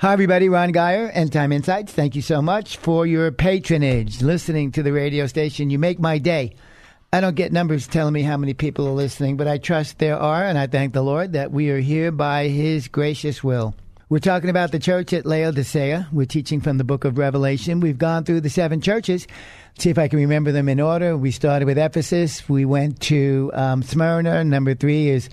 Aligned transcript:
Hi, 0.00 0.12
everybody. 0.12 0.48
Ron 0.48 0.70
Geyer, 0.70 1.10
End 1.12 1.32
Time 1.32 1.50
Insights. 1.50 1.92
Thank 1.92 2.14
you 2.14 2.22
so 2.22 2.40
much 2.40 2.76
for 2.76 3.04
your 3.04 3.32
patronage, 3.32 4.22
listening 4.22 4.70
to 4.70 4.84
the 4.84 4.92
radio 4.92 5.26
station. 5.26 5.70
You 5.70 5.80
make 5.80 5.98
my 5.98 6.18
day. 6.18 6.54
I 7.12 7.20
don't 7.20 7.34
get 7.34 7.50
numbers 7.52 7.88
telling 7.88 8.14
me 8.14 8.22
how 8.22 8.36
many 8.36 8.54
people 8.54 8.86
are 8.86 8.92
listening, 8.92 9.36
but 9.36 9.48
I 9.48 9.58
trust 9.58 9.98
there 9.98 10.16
are, 10.16 10.44
and 10.44 10.56
I 10.56 10.68
thank 10.68 10.92
the 10.92 11.02
Lord 11.02 11.32
that 11.32 11.50
we 11.50 11.70
are 11.70 11.80
here 11.80 12.12
by 12.12 12.46
His 12.46 12.86
gracious 12.86 13.42
will. 13.42 13.74
We're 14.08 14.20
talking 14.20 14.50
about 14.50 14.70
the 14.70 14.78
church 14.78 15.12
at 15.12 15.26
Laodicea. 15.26 16.06
We're 16.12 16.26
teaching 16.26 16.60
from 16.60 16.78
the 16.78 16.84
book 16.84 17.04
of 17.04 17.18
Revelation. 17.18 17.80
We've 17.80 17.98
gone 17.98 18.22
through 18.22 18.42
the 18.42 18.50
seven 18.50 18.80
churches. 18.80 19.26
Let's 19.72 19.82
see 19.82 19.90
if 19.90 19.98
I 19.98 20.06
can 20.06 20.20
remember 20.20 20.52
them 20.52 20.68
in 20.68 20.78
order. 20.78 21.16
We 21.16 21.32
started 21.32 21.66
with 21.66 21.76
Ephesus. 21.76 22.48
We 22.48 22.64
went 22.64 23.00
to 23.00 23.50
um, 23.52 23.82
Smyrna. 23.82 24.44
Number 24.44 24.76
three 24.76 25.08
is 25.08 25.28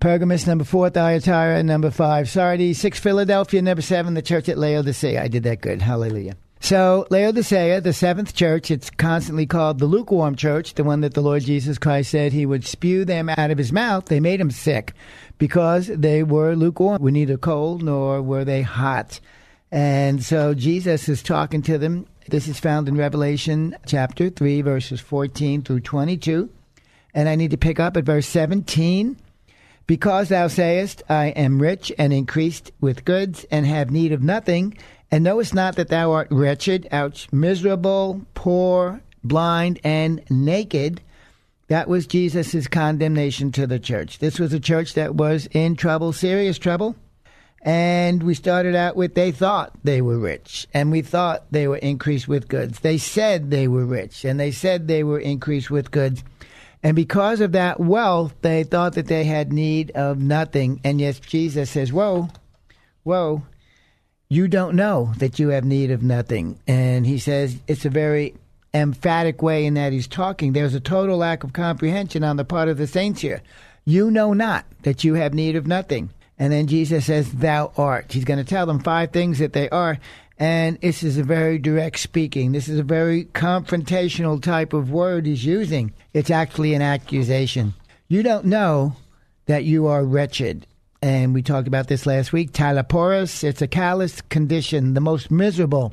Pergamus, 0.00 0.46
number 0.46 0.64
four, 0.64 0.90
Thyatira, 0.90 1.62
number 1.64 1.90
five, 1.90 2.28
Sardis, 2.28 2.78
six, 2.78 3.00
Philadelphia, 3.00 3.60
number 3.60 3.82
seven, 3.82 4.14
the 4.14 4.22
church 4.22 4.48
at 4.48 4.56
Laodicea. 4.56 5.20
I 5.20 5.26
did 5.26 5.42
that 5.42 5.60
good. 5.60 5.82
Hallelujah. 5.82 6.36
So, 6.60 7.06
Laodicea, 7.10 7.80
the 7.80 7.92
seventh 7.92 8.34
church, 8.34 8.70
it's 8.70 8.90
constantly 8.90 9.46
called 9.46 9.78
the 9.78 9.86
lukewarm 9.86 10.36
church, 10.36 10.74
the 10.74 10.84
one 10.84 11.00
that 11.00 11.14
the 11.14 11.20
Lord 11.20 11.42
Jesus 11.42 11.78
Christ 11.78 12.10
said 12.10 12.32
he 12.32 12.46
would 12.46 12.64
spew 12.64 13.04
them 13.04 13.28
out 13.28 13.50
of 13.50 13.58
his 13.58 13.72
mouth. 13.72 14.06
They 14.06 14.20
made 14.20 14.40
him 14.40 14.50
sick 14.50 14.92
because 15.38 15.88
they 15.88 16.22
were 16.22 16.54
lukewarm, 16.54 17.02
were 17.02 17.10
neither 17.10 17.36
cold 17.36 17.82
nor 17.82 18.22
were 18.22 18.44
they 18.44 18.62
hot. 18.62 19.18
And 19.72 20.22
so 20.22 20.54
Jesus 20.54 21.08
is 21.08 21.22
talking 21.22 21.62
to 21.62 21.76
them. 21.76 22.06
This 22.28 22.46
is 22.46 22.60
found 22.60 22.88
in 22.88 22.96
Revelation 22.96 23.76
chapter 23.86 24.30
3, 24.30 24.62
verses 24.62 25.00
14 25.00 25.62
through 25.62 25.80
22. 25.80 26.50
And 27.14 27.28
I 27.28 27.34
need 27.34 27.50
to 27.52 27.56
pick 27.56 27.80
up 27.80 27.96
at 27.96 28.04
verse 28.04 28.26
17. 28.26 29.16
Because 29.88 30.28
thou 30.28 30.48
sayest, 30.48 31.02
I 31.08 31.28
am 31.28 31.62
rich 31.62 31.90
and 31.98 32.12
increased 32.12 32.72
with 32.78 33.06
goods 33.06 33.46
and 33.50 33.64
have 33.64 33.90
need 33.90 34.12
of 34.12 34.22
nothing, 34.22 34.76
and 35.10 35.24
knowest 35.24 35.54
not 35.54 35.76
that 35.76 35.88
thou 35.88 36.12
art 36.12 36.28
wretched, 36.30 36.86
ouch, 36.92 37.26
miserable, 37.32 38.20
poor, 38.34 39.00
blind, 39.24 39.80
and 39.82 40.22
naked. 40.30 41.00
That 41.68 41.88
was 41.88 42.06
Jesus' 42.06 42.68
condemnation 42.68 43.50
to 43.52 43.66
the 43.66 43.78
church. 43.78 44.18
This 44.18 44.38
was 44.38 44.52
a 44.52 44.60
church 44.60 44.92
that 44.92 45.14
was 45.14 45.48
in 45.52 45.74
trouble, 45.74 46.12
serious 46.12 46.58
trouble. 46.58 46.94
And 47.62 48.22
we 48.22 48.34
started 48.34 48.74
out 48.74 48.94
with 48.94 49.14
they 49.14 49.32
thought 49.32 49.72
they 49.84 50.02
were 50.02 50.18
rich, 50.18 50.68
and 50.74 50.90
we 50.90 51.00
thought 51.00 51.50
they 51.50 51.66
were 51.66 51.78
increased 51.78 52.28
with 52.28 52.48
goods. 52.48 52.80
They 52.80 52.98
said 52.98 53.50
they 53.50 53.68
were 53.68 53.86
rich, 53.86 54.26
and 54.26 54.38
they 54.38 54.50
said 54.50 54.86
they 54.86 55.02
were 55.02 55.18
increased 55.18 55.70
with 55.70 55.90
goods. 55.90 56.22
And 56.82 56.94
because 56.94 57.40
of 57.40 57.52
that 57.52 57.80
wealth, 57.80 58.34
they 58.42 58.62
thought 58.62 58.94
that 58.94 59.06
they 59.06 59.24
had 59.24 59.52
need 59.52 59.90
of 59.92 60.18
nothing. 60.18 60.80
And 60.84 61.00
yet 61.00 61.20
Jesus 61.20 61.70
says, 61.70 61.92
Whoa, 61.92 62.28
whoa, 63.02 63.42
you 64.28 64.46
don't 64.46 64.76
know 64.76 65.12
that 65.18 65.38
you 65.38 65.48
have 65.48 65.64
need 65.64 65.90
of 65.90 66.02
nothing. 66.02 66.58
And 66.66 67.06
he 67.06 67.18
says 67.18 67.58
it's 67.66 67.84
a 67.84 67.90
very 67.90 68.34
emphatic 68.74 69.42
way 69.42 69.64
in 69.64 69.74
that 69.74 69.92
he's 69.92 70.06
talking. 70.06 70.52
There's 70.52 70.74
a 70.74 70.80
total 70.80 71.16
lack 71.16 71.44
of 71.44 71.52
comprehension 71.52 72.22
on 72.22 72.36
the 72.36 72.44
part 72.44 72.68
of 72.68 72.76
the 72.76 72.86
saints 72.86 73.22
here. 73.22 73.42
You 73.84 74.10
know 74.10 74.34
not 74.34 74.66
that 74.82 75.02
you 75.02 75.14
have 75.14 75.32
need 75.32 75.56
of 75.56 75.66
nothing. 75.66 76.10
And 76.38 76.52
then 76.52 76.66
Jesus 76.66 77.06
says, 77.06 77.32
Thou 77.32 77.72
art. 77.76 78.12
He's 78.12 78.24
going 78.24 78.38
to 78.38 78.44
tell 78.44 78.66
them 78.66 78.80
five 78.80 79.10
things 79.10 79.38
that 79.38 79.54
they 79.54 79.68
are. 79.70 79.98
And 80.38 80.80
this 80.80 81.02
is 81.02 81.18
a 81.18 81.24
very 81.24 81.58
direct 81.58 81.98
speaking. 81.98 82.52
This 82.52 82.68
is 82.68 82.78
a 82.78 82.84
very 82.84 83.24
confrontational 83.24 84.40
type 84.40 84.72
of 84.72 84.90
word 84.90 85.26
he's 85.26 85.44
using. 85.44 85.92
It's 86.14 86.30
actually 86.30 86.74
an 86.74 86.82
accusation. 86.82 87.74
You 88.06 88.22
don't 88.22 88.44
know 88.44 88.94
that 89.46 89.64
you 89.64 89.88
are 89.88 90.04
wretched. 90.04 90.66
And 91.02 91.34
we 91.34 91.42
talked 91.42 91.68
about 91.68 91.88
this 91.88 92.06
last 92.06 92.32
week. 92.32 92.52
talaiporos, 92.52 93.42
it's 93.42 93.62
a 93.62 93.68
callous 93.68 94.20
condition, 94.20 94.94
the 94.94 95.00
most 95.00 95.30
miserable 95.30 95.92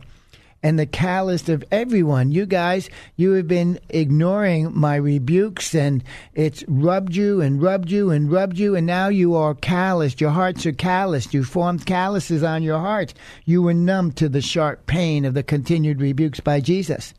and 0.66 0.80
the 0.80 0.88
calloused 0.88 1.48
of 1.48 1.64
everyone. 1.72 2.32
You 2.32 2.48
guys, 2.48 2.90
you 3.18 3.34
have 3.34 3.48
been 3.48 3.80
ignoring 3.90 4.76
my 4.76 4.96
rebukes, 4.96 5.76
and 5.76 6.04
it's 6.34 6.64
rubbed 6.68 7.16
you 7.16 7.40
and 7.40 7.62
rubbed 7.62 7.92
you 7.92 8.10
and 8.10 8.32
rubbed 8.32 8.58
you, 8.58 8.76
and 8.76 8.88
now 8.88 9.08
you 9.10 9.36
are 9.36 9.54
calloused. 9.54 10.20
Your 10.20 10.32
hearts 10.32 10.66
are 10.66 10.72
calloused. 10.72 11.36
You 11.36 11.44
formed 11.44 11.86
calluses 11.86 12.42
on 12.42 12.64
your 12.64 12.80
heart. 12.80 13.14
You 13.46 13.62
were 13.62 13.76
numb 13.76 14.12
to 14.14 14.28
the 14.28 14.42
sharp 14.42 14.88
pain 14.88 15.24
of 15.24 15.36
the 15.36 15.44
continued 15.44 16.02
rebukes 16.02 16.40
by 16.40 16.62
Jesus. 16.62 17.14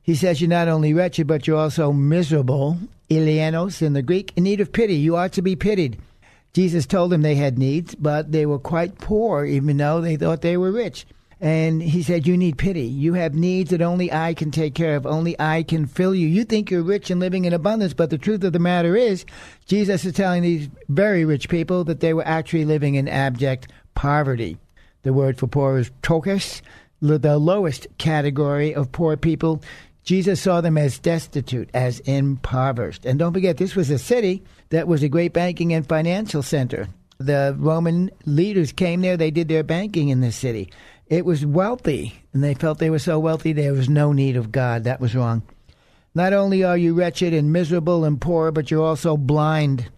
He 0.00 0.14
says 0.14 0.40
you're 0.40 0.48
not 0.48 0.68
only 0.68 0.94
wretched, 0.94 1.26
but 1.26 1.48
you're 1.48 1.58
also 1.58 1.92
miserable, 1.92 2.78
eleeinos 3.10 3.82
in 3.82 3.94
the 3.94 4.02
Greek, 4.02 4.32
in 4.36 4.44
need 4.44 4.60
of 4.60 4.72
pity. 4.72 4.94
You 4.94 5.16
are 5.16 5.28
to 5.30 5.42
be 5.42 5.56
pitied. 5.56 5.98
Jesus 6.52 6.86
told 6.86 7.10
them 7.10 7.22
they 7.22 7.34
had 7.34 7.58
needs, 7.58 7.96
but 7.96 8.30
they 8.30 8.46
were 8.46 8.60
quite 8.60 8.98
poor, 8.98 9.44
even 9.44 9.78
though 9.78 10.00
they 10.00 10.14
thought 10.14 10.42
they 10.42 10.56
were 10.56 10.70
rich. 10.70 11.04
And 11.44 11.82
he 11.82 12.02
said, 12.02 12.26
You 12.26 12.38
need 12.38 12.56
pity. 12.56 12.86
You 12.86 13.12
have 13.12 13.34
needs 13.34 13.68
that 13.68 13.82
only 13.82 14.10
I 14.10 14.32
can 14.32 14.50
take 14.50 14.74
care 14.74 14.96
of. 14.96 15.04
Only 15.04 15.38
I 15.38 15.62
can 15.62 15.84
fill 15.84 16.14
you. 16.14 16.26
You 16.26 16.42
think 16.42 16.70
you're 16.70 16.82
rich 16.82 17.10
and 17.10 17.20
living 17.20 17.44
in 17.44 17.52
abundance, 17.52 17.92
but 17.92 18.08
the 18.08 18.16
truth 18.16 18.42
of 18.44 18.54
the 18.54 18.58
matter 18.58 18.96
is, 18.96 19.26
Jesus 19.66 20.06
is 20.06 20.14
telling 20.14 20.42
these 20.42 20.70
very 20.88 21.26
rich 21.26 21.50
people 21.50 21.84
that 21.84 22.00
they 22.00 22.14
were 22.14 22.26
actually 22.26 22.64
living 22.64 22.94
in 22.94 23.08
abject 23.08 23.70
poverty. 23.94 24.56
The 25.02 25.12
word 25.12 25.38
for 25.38 25.46
poor 25.46 25.76
is 25.76 25.90
tokos, 26.02 26.62
the 27.02 27.38
lowest 27.38 27.88
category 27.98 28.74
of 28.74 28.90
poor 28.90 29.18
people. 29.18 29.62
Jesus 30.02 30.40
saw 30.40 30.62
them 30.62 30.78
as 30.78 30.98
destitute, 30.98 31.68
as 31.74 32.00
impoverished. 32.00 33.04
And 33.04 33.18
don't 33.18 33.34
forget, 33.34 33.58
this 33.58 33.76
was 33.76 33.90
a 33.90 33.98
city 33.98 34.42
that 34.70 34.88
was 34.88 35.02
a 35.02 35.10
great 35.10 35.34
banking 35.34 35.74
and 35.74 35.86
financial 35.86 36.42
center. 36.42 36.88
The 37.18 37.54
Roman 37.58 38.10
leaders 38.24 38.72
came 38.72 39.02
there, 39.02 39.18
they 39.18 39.30
did 39.30 39.48
their 39.48 39.62
banking 39.62 40.08
in 40.08 40.22
this 40.22 40.36
city. 40.36 40.70
It 41.08 41.26
was 41.26 41.44
wealthy, 41.44 42.24
and 42.32 42.42
they 42.42 42.54
felt 42.54 42.78
they 42.78 42.90
were 42.90 42.98
so 42.98 43.18
wealthy 43.18 43.52
there 43.52 43.74
was 43.74 43.88
no 43.88 44.12
need 44.12 44.36
of 44.36 44.50
God. 44.50 44.84
That 44.84 45.00
was 45.00 45.14
wrong. 45.14 45.42
Not 46.14 46.32
only 46.32 46.64
are 46.64 46.78
you 46.78 46.94
wretched 46.94 47.34
and 47.34 47.52
miserable 47.52 48.04
and 48.04 48.20
poor, 48.20 48.50
but 48.50 48.70
you're 48.70 48.84
also 48.84 49.16
blind. 49.16 49.90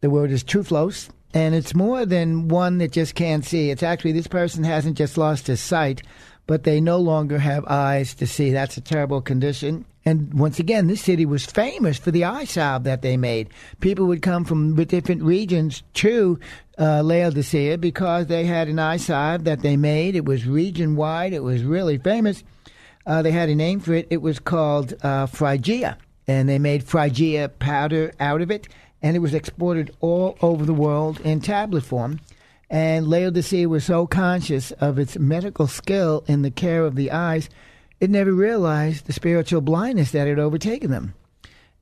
The 0.00 0.10
word 0.10 0.30
is 0.30 0.42
tuflos, 0.42 1.10
and 1.32 1.54
it's 1.54 1.74
more 1.74 2.04
than 2.04 2.48
one 2.48 2.78
that 2.78 2.92
just 2.92 3.14
can't 3.14 3.44
see. 3.44 3.70
It's 3.70 3.82
actually 3.82 4.12
this 4.12 4.26
person 4.26 4.64
hasn't 4.64 4.98
just 4.98 5.16
lost 5.16 5.46
his 5.46 5.60
sight, 5.60 6.02
but 6.46 6.64
they 6.64 6.80
no 6.80 6.98
longer 6.98 7.38
have 7.38 7.64
eyes 7.66 8.14
to 8.14 8.26
see. 8.26 8.50
That's 8.50 8.76
a 8.76 8.80
terrible 8.80 9.20
condition. 9.20 9.84
And 10.04 10.32
once 10.32 10.58
again, 10.58 10.86
this 10.86 11.02
city 11.02 11.26
was 11.26 11.44
famous 11.44 11.98
for 11.98 12.10
the 12.10 12.24
eye 12.24 12.44
salve 12.44 12.84
that 12.84 13.02
they 13.02 13.16
made. 13.16 13.50
People 13.80 14.06
would 14.06 14.22
come 14.22 14.44
from 14.44 14.74
different 14.84 15.22
regions 15.22 15.82
to 15.94 16.38
uh, 16.78 17.02
Laodicea 17.02 17.76
because 17.76 18.26
they 18.26 18.44
had 18.44 18.68
an 18.68 18.78
eye 18.78 18.96
salve 18.96 19.44
that 19.44 19.60
they 19.60 19.76
made. 19.76 20.16
It 20.16 20.24
was 20.24 20.46
region 20.46 20.96
wide. 20.96 21.34
It 21.34 21.42
was 21.42 21.62
really 21.62 21.98
famous. 21.98 22.42
Uh, 23.06 23.22
they 23.22 23.30
had 23.30 23.48
a 23.48 23.54
name 23.54 23.80
for 23.80 23.92
it. 23.92 24.06
It 24.10 24.22
was 24.22 24.38
called 24.38 24.94
uh, 25.02 25.26
Phrygia, 25.26 25.98
and 26.26 26.48
they 26.48 26.58
made 26.58 26.84
Phrygia 26.84 27.48
powder 27.48 28.12
out 28.20 28.40
of 28.40 28.50
it, 28.50 28.68
and 29.02 29.16
it 29.16 29.20
was 29.20 29.34
exported 29.34 29.94
all 30.00 30.38
over 30.40 30.64
the 30.64 30.74
world 30.74 31.20
in 31.20 31.40
tablet 31.40 31.82
form. 31.82 32.20
And 32.70 33.08
Laodicea 33.08 33.68
was 33.68 33.84
so 33.84 34.06
conscious 34.06 34.70
of 34.72 34.98
its 34.98 35.18
medical 35.18 35.66
skill 35.66 36.24
in 36.28 36.42
the 36.42 36.52
care 36.52 36.84
of 36.84 36.94
the 36.94 37.10
eyes, 37.10 37.50
it 38.00 38.10
never 38.10 38.32
realized 38.32 39.06
the 39.06 39.12
spiritual 39.12 39.60
blindness 39.60 40.12
that 40.12 40.26
had 40.26 40.38
overtaken 40.38 40.90
them. 40.90 41.14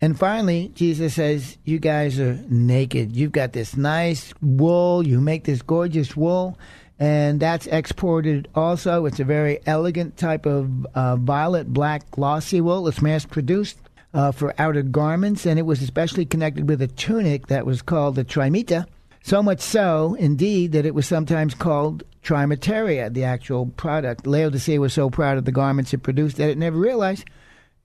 And 0.00 0.18
finally, 0.18 0.70
Jesus 0.74 1.14
says, 1.14 1.58
You 1.64 1.78
guys 1.78 2.20
are 2.20 2.38
naked. 2.48 3.16
You've 3.16 3.32
got 3.32 3.52
this 3.52 3.76
nice 3.76 4.32
wool. 4.40 5.06
You 5.06 5.20
make 5.20 5.44
this 5.44 5.62
gorgeous 5.62 6.16
wool, 6.16 6.58
and 6.98 7.40
that's 7.40 7.66
exported 7.66 8.48
also. 8.54 9.06
It's 9.06 9.18
a 9.18 9.24
very 9.24 9.60
elegant 9.66 10.16
type 10.16 10.46
of 10.46 10.86
uh, 10.94 11.16
violet 11.16 11.72
black 11.72 12.10
glossy 12.12 12.60
wool. 12.60 12.86
It's 12.86 13.02
mass 13.02 13.24
produced 13.24 13.78
uh, 14.14 14.30
for 14.30 14.54
outer 14.58 14.82
garments, 14.82 15.46
and 15.46 15.58
it 15.58 15.62
was 15.62 15.82
especially 15.82 16.26
connected 16.26 16.68
with 16.68 16.80
a 16.80 16.88
tunic 16.88 17.48
that 17.48 17.66
was 17.66 17.82
called 17.82 18.14
the 18.14 18.24
trimita. 18.24 18.86
So 19.28 19.42
much 19.42 19.60
so, 19.60 20.16
indeed, 20.18 20.72
that 20.72 20.86
it 20.86 20.94
was 20.94 21.06
sometimes 21.06 21.52
called 21.52 22.02
trimeteria, 22.22 23.12
the 23.12 23.24
actual 23.24 23.66
product. 23.66 24.26
Laodicea 24.26 24.80
was 24.80 24.94
so 24.94 25.10
proud 25.10 25.36
of 25.36 25.44
the 25.44 25.52
garments 25.52 25.92
it 25.92 26.02
produced 26.02 26.38
that 26.38 26.48
it 26.48 26.56
never 26.56 26.78
realized 26.78 27.26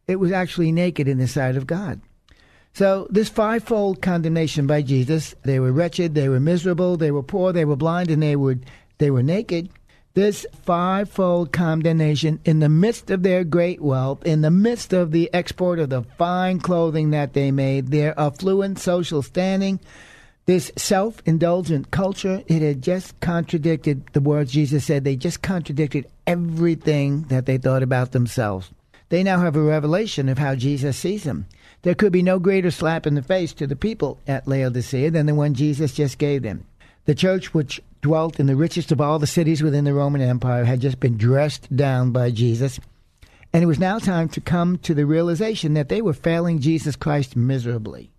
it 0.08 0.22
was 0.22 0.32
actually 0.32 0.72
naked 0.72 1.06
in 1.06 1.18
the 1.18 1.28
sight 1.28 1.58
of 1.58 1.68
God. 1.68 2.00
So, 2.74 3.08
this 3.10 3.28
fivefold 3.28 4.02
condemnation 4.02 4.68
by 4.68 4.84
Jesus 4.84 5.36
they 5.44 5.60
were 5.60 5.74
wretched, 5.74 6.16
they 6.16 6.30
were 6.30 6.40
miserable, 6.40 6.96
they 6.96 7.12
were 7.12 7.22
poor, 7.22 7.52
they 7.52 7.66
were 7.66 7.76
blind, 7.76 8.10
and 8.10 8.24
they 8.24 8.38
were, 8.38 8.60
they 9.00 9.12
were 9.12 9.22
naked. 9.22 9.68
This 10.14 10.46
fivefold 10.66 11.52
condemnation 11.52 12.40
in 12.46 12.62
the 12.62 12.70
midst 12.70 13.12
of 13.12 13.22
their 13.22 13.44
great 13.44 13.82
wealth, 13.82 14.26
in 14.26 14.44
the 14.44 14.50
midst 14.50 14.94
of 14.94 15.12
the 15.12 15.30
export 15.34 15.80
of 15.80 15.90
the 15.90 16.04
fine 16.18 16.60
clothing 16.60 17.10
that 17.10 17.34
they 17.34 17.52
made, 17.52 17.88
their 17.88 18.18
affluent 18.18 18.80
social 18.80 19.22
standing, 19.22 19.82
this 20.46 20.72
self 20.76 21.22
indulgent 21.26 21.92
culture, 21.92 22.44
it 22.48 22.62
had 22.62 22.82
just 22.82 23.20
contradicted 23.22 24.04
the 24.14 24.22
words 24.22 24.52
Jesus 24.52 24.86
said. 24.86 25.04
They 25.04 25.16
just 25.16 25.42
contradicted 25.42 26.08
everything 26.28 27.24
that 27.24 27.46
they 27.46 27.58
thought 27.58 27.84
about 27.84 28.12
themselves. 28.12 28.70
They 29.10 29.24
now 29.24 29.40
have 29.40 29.56
a 29.56 29.62
revelation 29.62 30.28
of 30.28 30.38
how 30.38 30.56
Jesus 30.56 30.98
sees 30.98 31.24
them. 31.24 31.46
There 31.84 31.96
could 31.96 32.12
be 32.12 32.24
no 32.24 32.40
greater 32.40 32.72
slap 32.72 33.06
in 33.06 33.16
the 33.16 33.22
face 33.22 33.54
to 33.54 33.68
the 33.68 33.76
people 33.76 34.20
at 34.28 34.48
Laodicea 34.48 35.12
than 35.12 35.28
the 35.28 35.36
one 35.36 35.54
Jesus 35.54 35.94
just 35.94 36.18
gave 36.18 36.42
them. 36.42 36.66
The 37.06 37.16
church, 37.16 37.54
which 37.54 37.82
dwelt 38.02 38.40
in 38.40 38.48
the 38.48 38.56
richest 38.56 38.92
of 38.92 39.00
all 39.00 39.20
the 39.20 39.28
cities 39.28 39.62
within 39.62 39.84
the 39.84 39.94
Roman 39.94 40.22
Empire, 40.22 40.64
had 40.66 40.80
just 40.80 41.00
been 41.00 41.18
dressed 41.18 41.74
down 41.76 42.12
by 42.12 42.32
Jesus. 42.32 42.80
And 43.54 43.64
it 43.64 43.68
was 43.68 43.80
now 43.80 44.00
time 44.00 44.30
to 44.30 44.42
come 44.42 44.78
to 44.80 44.94
the 44.94 45.06
realization 45.06 45.74
that 45.76 45.90
they 45.90 46.02
were 46.02 46.14
failing 46.14 46.60
Jesus 46.60 46.96
Christ 46.96 47.36
miserably. 47.36 48.10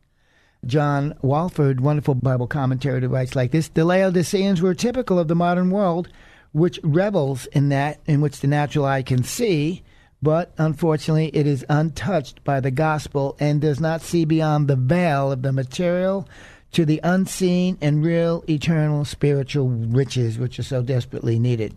John 0.67 1.15
Walvoord, 1.23 1.81
wonderful 1.81 2.15
Bible 2.15 2.47
commentator, 2.47 3.09
writes 3.09 3.37
like 3.37 3.51
this 3.51 3.69
The 3.69 3.85
Laodiceans 3.85 4.61
were 4.63 4.75
typical 4.75 5.19
of 5.19 5.29
the 5.29 5.35
modern 5.35 5.71
world, 5.71 6.09
which 6.53 6.81
revels 6.83 7.47
in 7.47 7.69
that 7.71 8.01
in 8.07 8.21
which 8.21 8.41
the 8.41 8.47
natural 8.47 8.85
eye 8.85 9.03
can 9.03 9.25
see, 9.25 9.83
but 10.23 10.53
unfortunately 10.59 11.31
it 11.35 11.47
is 11.47 11.67
untouched 11.69 12.43
by 12.45 12.61
the 12.61 12.71
gospel 12.71 13.37
and 13.39 13.61
does 13.61 13.81
not 13.81 14.01
see 14.01 14.25
beyond 14.25 14.69
the 14.69 14.77
veil 14.77 15.33
of 15.33 15.43
the 15.43 15.53
material 15.53 16.29
to 16.73 16.85
the 16.85 17.01
unseen 17.05 17.79
and 17.81 18.05
real 18.05 18.45
eternal 18.49 19.05
spiritual 19.05 19.69
riches 19.69 20.39
which 20.39 20.59
are 20.59 20.65
so 20.65 20.83
desperately 20.83 21.39
needed. 21.39 21.77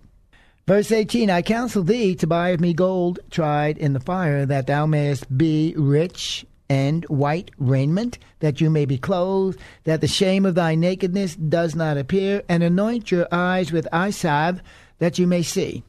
Verse 0.68 0.92
18 0.92 1.30
I 1.30 1.42
counsel 1.42 1.84
thee 1.84 2.14
to 2.16 2.28
buy 2.28 2.50
of 2.50 2.60
me 2.60 2.74
gold 2.74 3.20
tried 3.30 3.78
in 3.78 3.94
the 3.94 4.00
fire, 4.00 4.46
that 4.46 4.68
thou 4.68 4.86
mayest 4.86 5.38
be 5.38 5.74
rich, 5.78 6.46
and 6.70 7.06
white 7.06 7.52
raiment, 7.58 8.18
that 8.40 8.60
you 8.62 8.70
may 8.70 8.86
be 8.86 8.98
clothed, 8.98 9.60
that 9.86 10.02
the 10.02 10.08
shame 10.08 10.46
of 10.46 10.56
thy 10.56 10.76
nakedness 10.76 11.36
does 11.36 11.76
not 11.76 11.98
appear, 11.98 12.44
and 12.50 12.64
anoint 12.64 13.12
your 13.12 13.28
eyes 13.32 13.72
with 13.72 13.88
eye 13.92 14.10
salve, 14.10 14.62
that 15.00 15.18
you 15.18 15.28
may 15.28 15.44
see. 15.44 15.84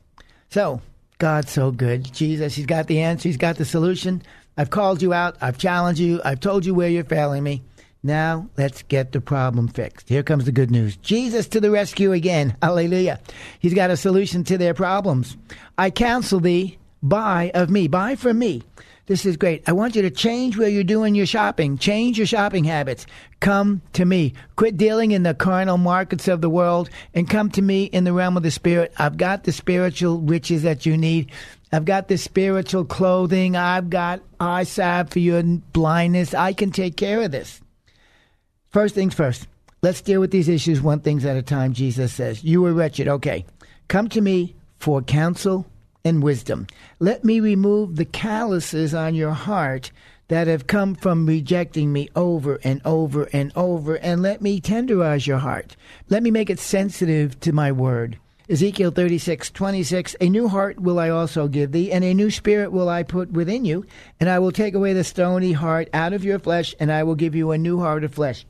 So, 0.51 0.81
God's 1.19 1.51
so 1.51 1.71
good. 1.71 2.13
Jesus, 2.13 2.55
He's 2.55 2.67
got 2.67 2.87
the 2.87 3.01
answer, 3.01 3.29
He's 3.29 3.37
got 3.37 3.57
the 3.57 3.65
solution. 3.65 4.23
I've 4.57 4.71
called 4.71 5.03
you 5.03 5.13
out, 5.13 5.37
I've 5.41 5.59
challenged 5.59 6.01
you, 6.01 6.21
I've 6.25 6.41
told 6.41 6.65
you 6.65 6.75
where 6.75 6.89
you're 6.89 7.05
failing 7.05 7.43
me. 7.43 7.63
Now, 8.03 8.49
let's 8.57 8.83
get 8.85 9.11
the 9.11 9.21
problem 9.21 9.67
fixed. 9.67 10.09
Here 10.09 10.23
comes 10.23 10.45
the 10.45 10.53
good 10.53 10.71
news. 10.71 10.97
Jesus 10.99 11.49
to 11.49 11.61
the 11.61 11.71
rescue 11.71 12.13
again. 12.13 12.57
Hallelujah. 12.63 13.21
He's 13.59 13.75
got 13.75 13.91
a 13.91 13.97
solution 13.97 14.45
to 14.45 14.57
their 14.57 14.75
problems. 14.75 15.37
I 15.77 15.91
counsel 15.91 16.39
thee, 16.39 16.79
buy 17.03 17.51
of 17.55 17.71
me, 17.71 17.89
buy 17.89 18.15
from 18.15 18.39
me. 18.39 18.63
This 19.09 19.25
is 19.25 19.39
great. 19.39 19.67
I 19.67 19.73
want 19.73 19.97
you 19.97 20.03
to 20.03 20.11
change 20.11 20.59
where 20.59 20.69
you're 20.69 20.85
doing 20.85 21.15
your 21.15 21.25
shopping. 21.25 21.79
Change 21.79 22.19
your 22.19 22.27
shopping 22.27 22.65
habits. 22.65 23.07
Come 23.41 23.81
to 23.95 24.05
me. 24.05 24.35
Quit 24.57 24.77
dealing 24.77 25.13
in 25.13 25.23
the 25.23 25.33
carnal 25.33 25.79
markets 25.79 26.29
of 26.29 26.43
the 26.43 26.51
world 26.51 26.91
and 27.15 27.29
come 27.29 27.51
to 27.53 27.63
me 27.63 27.85
in 27.85 28.05
the 28.05 28.13
realm 28.13 28.37
of 28.37 28.43
the 28.43 28.51
spirit. 28.51 28.93
I've 28.99 29.17
got 29.17 29.45
the 29.45 29.53
spiritual 29.53 30.21
riches 30.21 30.63
that 30.65 30.85
you 30.85 30.95
need. 30.99 31.33
I've 31.73 31.87
got 31.87 32.09
the 32.09 32.19
spiritual 32.19 32.85
clothing. 32.85 33.57
I've 33.57 33.89
got 33.89 34.21
eye 34.39 34.65
salve 34.65 35.09
for 35.09 35.21
your 35.21 35.43
blindness. 35.43 36.35
I 36.35 36.53
can 36.53 36.71
take 36.71 36.99
care 36.99 37.23
of 37.23 37.31
this. 37.31 37.63
First 38.69 38.95
things 38.95 39.15
first. 39.15 39.49
Let's 39.81 40.03
deal 40.03 40.21
with 40.21 40.33
these 40.33 40.51
issues 40.51 40.83
one 40.83 41.01
things 41.01 41.25
at 41.25 41.39
a 41.39 41.43
time. 41.43 41.73
Jesus 41.73 42.13
says, 42.13 42.45
You 42.45 42.61
were 42.61 42.75
wretched. 42.75 43.09
Okay. 43.09 43.47
Come 43.89 44.11
to 44.11 44.21
me 44.21 44.55
for 44.79 45.01
counsel 45.01 45.65
and 46.05 46.23
wisdom. 46.23 46.67
Let 46.99 47.25
me 47.25 47.41
remove 47.41 47.97
the 47.97 48.05
calluses 48.05 48.95
on 48.95 49.15
your 49.15 49.33
heart 49.33 49.91
that 50.29 50.47
have 50.47 50.67
come 50.67 50.95
from 50.95 51.27
rejecting 51.27 51.93
me 51.93 52.09
over 52.15 52.59
and 52.63 52.81
over 52.85 53.25
and 53.33 53.51
over, 53.57 53.97
and 53.97 54.23
let 54.23 54.43
me 54.43 54.61
tenderize 54.61 55.27
your 55.27 55.39
heart. 55.39 55.75
Let 56.09 56.23
me 56.23 56.31
make 56.31 56.51
it 56.51 56.61
sensitive 56.61 57.41
to 57.41 57.53
my 57.53 57.73
word. 57.73 58.19
Ezekiel 58.51 58.91
36, 58.91 59.51
26, 59.51 60.17
A 60.21 60.29
new 60.29 60.49
heart 60.49 60.81
will 60.81 60.99
I 60.99 61.11
also 61.11 61.49
give 61.49 61.73
thee, 61.73 61.93
and 61.93 62.03
a 62.03 62.15
new 62.15 62.31
spirit 62.31 62.73
will 62.73 62.89
I 62.89 63.03
put 63.03 63.31
within 63.33 63.67
you, 63.67 63.85
and 64.21 64.29
I 64.29 64.39
will 64.39 64.53
take 64.53 64.75
away 64.75 64.95
the 64.95 65.05
stony 65.05 65.53
heart 65.53 65.89
out 65.93 66.15
of 66.15 66.25
your 66.25 66.39
flesh, 66.39 66.75
and 66.81 66.91
I 66.91 67.03
will 67.03 67.15
give 67.15 67.35
you 67.35 67.51
a 67.51 67.59
new 67.59 67.81
heart 67.81 68.05
of 68.05 68.15
flesh. 68.15 68.47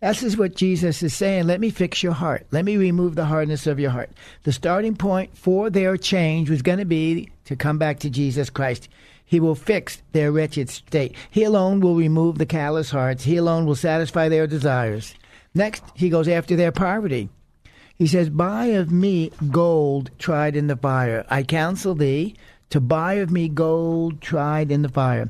This 0.00 0.22
is 0.22 0.36
what 0.36 0.54
Jesus 0.54 1.02
is 1.02 1.12
saying. 1.12 1.48
Let 1.48 1.58
me 1.58 1.70
fix 1.70 2.04
your 2.04 2.12
heart. 2.12 2.46
Let 2.52 2.64
me 2.64 2.76
remove 2.76 3.16
the 3.16 3.24
hardness 3.24 3.66
of 3.66 3.80
your 3.80 3.90
heart. 3.90 4.10
The 4.44 4.52
starting 4.52 4.94
point 4.94 5.36
for 5.36 5.70
their 5.70 5.96
change 5.96 6.48
was 6.48 6.62
going 6.62 6.78
to 6.78 6.84
be 6.84 7.30
to 7.46 7.56
come 7.56 7.78
back 7.78 7.98
to 8.00 8.10
Jesus 8.10 8.48
Christ. 8.48 8.88
He 9.24 9.40
will 9.40 9.56
fix 9.56 10.00
their 10.12 10.30
wretched 10.30 10.70
state. 10.70 11.16
He 11.30 11.42
alone 11.42 11.80
will 11.80 11.96
remove 11.96 12.38
the 12.38 12.46
callous 12.46 12.90
hearts. 12.90 13.24
He 13.24 13.36
alone 13.36 13.66
will 13.66 13.74
satisfy 13.74 14.28
their 14.28 14.46
desires. 14.46 15.16
Next, 15.52 15.82
he 15.94 16.10
goes 16.10 16.28
after 16.28 16.54
their 16.54 16.72
poverty. 16.72 17.28
He 17.96 18.06
says, 18.06 18.30
Buy 18.30 18.66
of 18.66 18.92
me 18.92 19.32
gold 19.50 20.12
tried 20.16 20.54
in 20.54 20.68
the 20.68 20.76
fire. 20.76 21.26
I 21.28 21.42
counsel 21.42 21.96
thee 21.96 22.36
to 22.70 22.80
buy 22.80 23.14
of 23.14 23.32
me 23.32 23.48
gold 23.48 24.20
tried 24.20 24.70
in 24.70 24.82
the 24.82 24.88
fire. 24.88 25.28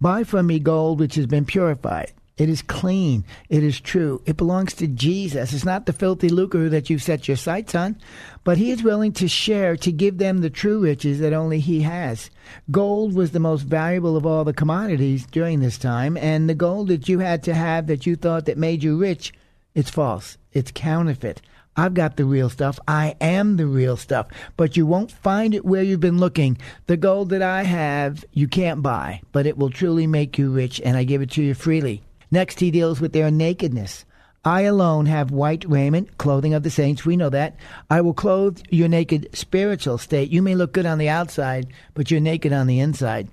Buy 0.00 0.24
from 0.24 0.48
me 0.48 0.58
gold 0.58 0.98
which 0.98 1.14
has 1.14 1.26
been 1.26 1.44
purified 1.44 2.12
it 2.38 2.48
is 2.48 2.62
clean. 2.62 3.24
It 3.48 3.64
is 3.64 3.80
true. 3.80 4.22
It 4.24 4.36
belongs 4.36 4.72
to 4.74 4.86
Jesus. 4.86 5.52
It's 5.52 5.64
not 5.64 5.86
the 5.86 5.92
filthy 5.92 6.28
lucre 6.28 6.68
that 6.68 6.88
you've 6.88 7.02
set 7.02 7.26
your 7.26 7.36
sights 7.36 7.74
on, 7.74 7.98
but 8.44 8.58
He 8.58 8.70
is 8.70 8.84
willing 8.84 9.12
to 9.14 9.26
share, 9.26 9.76
to 9.78 9.90
give 9.90 10.18
them 10.18 10.38
the 10.38 10.48
true 10.48 10.80
riches 10.80 11.18
that 11.18 11.32
only 11.32 11.58
He 11.58 11.82
has. 11.82 12.30
Gold 12.70 13.12
was 13.14 13.32
the 13.32 13.40
most 13.40 13.62
valuable 13.62 14.16
of 14.16 14.24
all 14.24 14.44
the 14.44 14.52
commodities 14.52 15.26
during 15.26 15.58
this 15.58 15.78
time, 15.78 16.16
and 16.16 16.48
the 16.48 16.54
gold 16.54 16.88
that 16.88 17.08
you 17.08 17.18
had 17.18 17.42
to 17.42 17.54
have 17.54 17.88
that 17.88 18.06
you 18.06 18.14
thought 18.14 18.44
that 18.44 18.56
made 18.56 18.84
you 18.84 18.96
rich, 18.96 19.32
it's 19.74 19.90
false. 19.90 20.38
It's 20.52 20.70
counterfeit. 20.72 21.42
I've 21.76 21.94
got 21.94 22.16
the 22.16 22.24
real 22.24 22.50
stuff. 22.50 22.78
I 22.88 23.14
am 23.20 23.56
the 23.56 23.66
real 23.66 23.96
stuff. 23.96 24.26
But 24.56 24.76
you 24.76 24.84
won't 24.84 25.12
find 25.12 25.54
it 25.54 25.64
where 25.64 25.82
you've 25.82 26.00
been 26.00 26.18
looking. 26.18 26.58
The 26.86 26.96
gold 26.96 27.30
that 27.30 27.42
I 27.42 27.62
have, 27.62 28.24
you 28.32 28.48
can't 28.48 28.82
buy, 28.82 29.22
but 29.30 29.46
it 29.46 29.56
will 29.56 29.70
truly 29.70 30.06
make 30.06 30.38
you 30.38 30.50
rich, 30.50 30.80
and 30.84 30.96
I 30.96 31.04
give 31.04 31.22
it 31.22 31.30
to 31.32 31.42
you 31.42 31.54
freely. 31.54 32.02
Next, 32.30 32.60
he 32.60 32.70
deals 32.70 33.00
with 33.00 33.12
their 33.12 33.30
nakedness. 33.30 34.04
I 34.44 34.62
alone 34.62 35.06
have 35.06 35.30
white 35.30 35.64
raiment, 35.68 36.16
clothing 36.16 36.54
of 36.54 36.62
the 36.62 36.70
saints. 36.70 37.04
We 37.04 37.16
know 37.16 37.28
that. 37.30 37.56
I 37.90 38.00
will 38.00 38.14
clothe 38.14 38.60
your 38.70 38.88
naked 38.88 39.28
spiritual 39.32 39.98
state. 39.98 40.30
You 40.30 40.42
may 40.42 40.54
look 40.54 40.72
good 40.72 40.86
on 40.86 40.98
the 40.98 41.08
outside, 41.08 41.68
but 41.94 42.10
you're 42.10 42.20
naked 42.20 42.52
on 42.52 42.66
the 42.66 42.80
inside. 42.80 43.28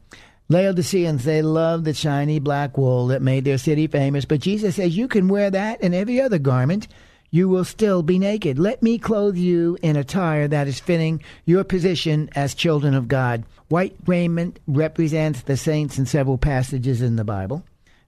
Laodiceans, 0.49 1.23
they 1.23 1.41
love 1.41 1.83
the 1.83 1.93
shiny 1.93 2.39
black 2.39 2.77
wool 2.77 3.07
that 3.07 3.21
made 3.21 3.45
their 3.45 3.57
city 3.57 3.87
famous, 3.87 4.25
but 4.25 4.41
Jesus 4.41 4.75
says 4.75 4.95
you 4.95 5.07
can 5.07 5.27
wear 5.27 5.49
that 5.49 5.81
and 5.81 5.95
every 5.95 6.21
other 6.21 6.37
garment. 6.37 6.87
You 7.31 7.49
will 7.49 7.65
still 7.65 8.03
be 8.03 8.19
naked. 8.19 8.59
Let 8.59 8.83
me 8.83 8.97
clothe 8.97 9.35
you 9.35 9.77
in 9.81 9.95
attire 9.95 10.47
that 10.47 10.67
is 10.67 10.79
fitting 10.79 11.23
your 11.45 11.63
position 11.63 12.29
as 12.35 12.53
children 12.53 12.93
of 12.93 13.07
God. 13.07 13.43
White 13.67 13.95
raiment 14.05 14.59
represents 14.67 15.41
the 15.41 15.57
saints 15.57 15.97
in 15.97 16.05
several 16.05 16.37
passages 16.37 17.01
in 17.01 17.15
the 17.15 17.23
Bible. 17.23 17.63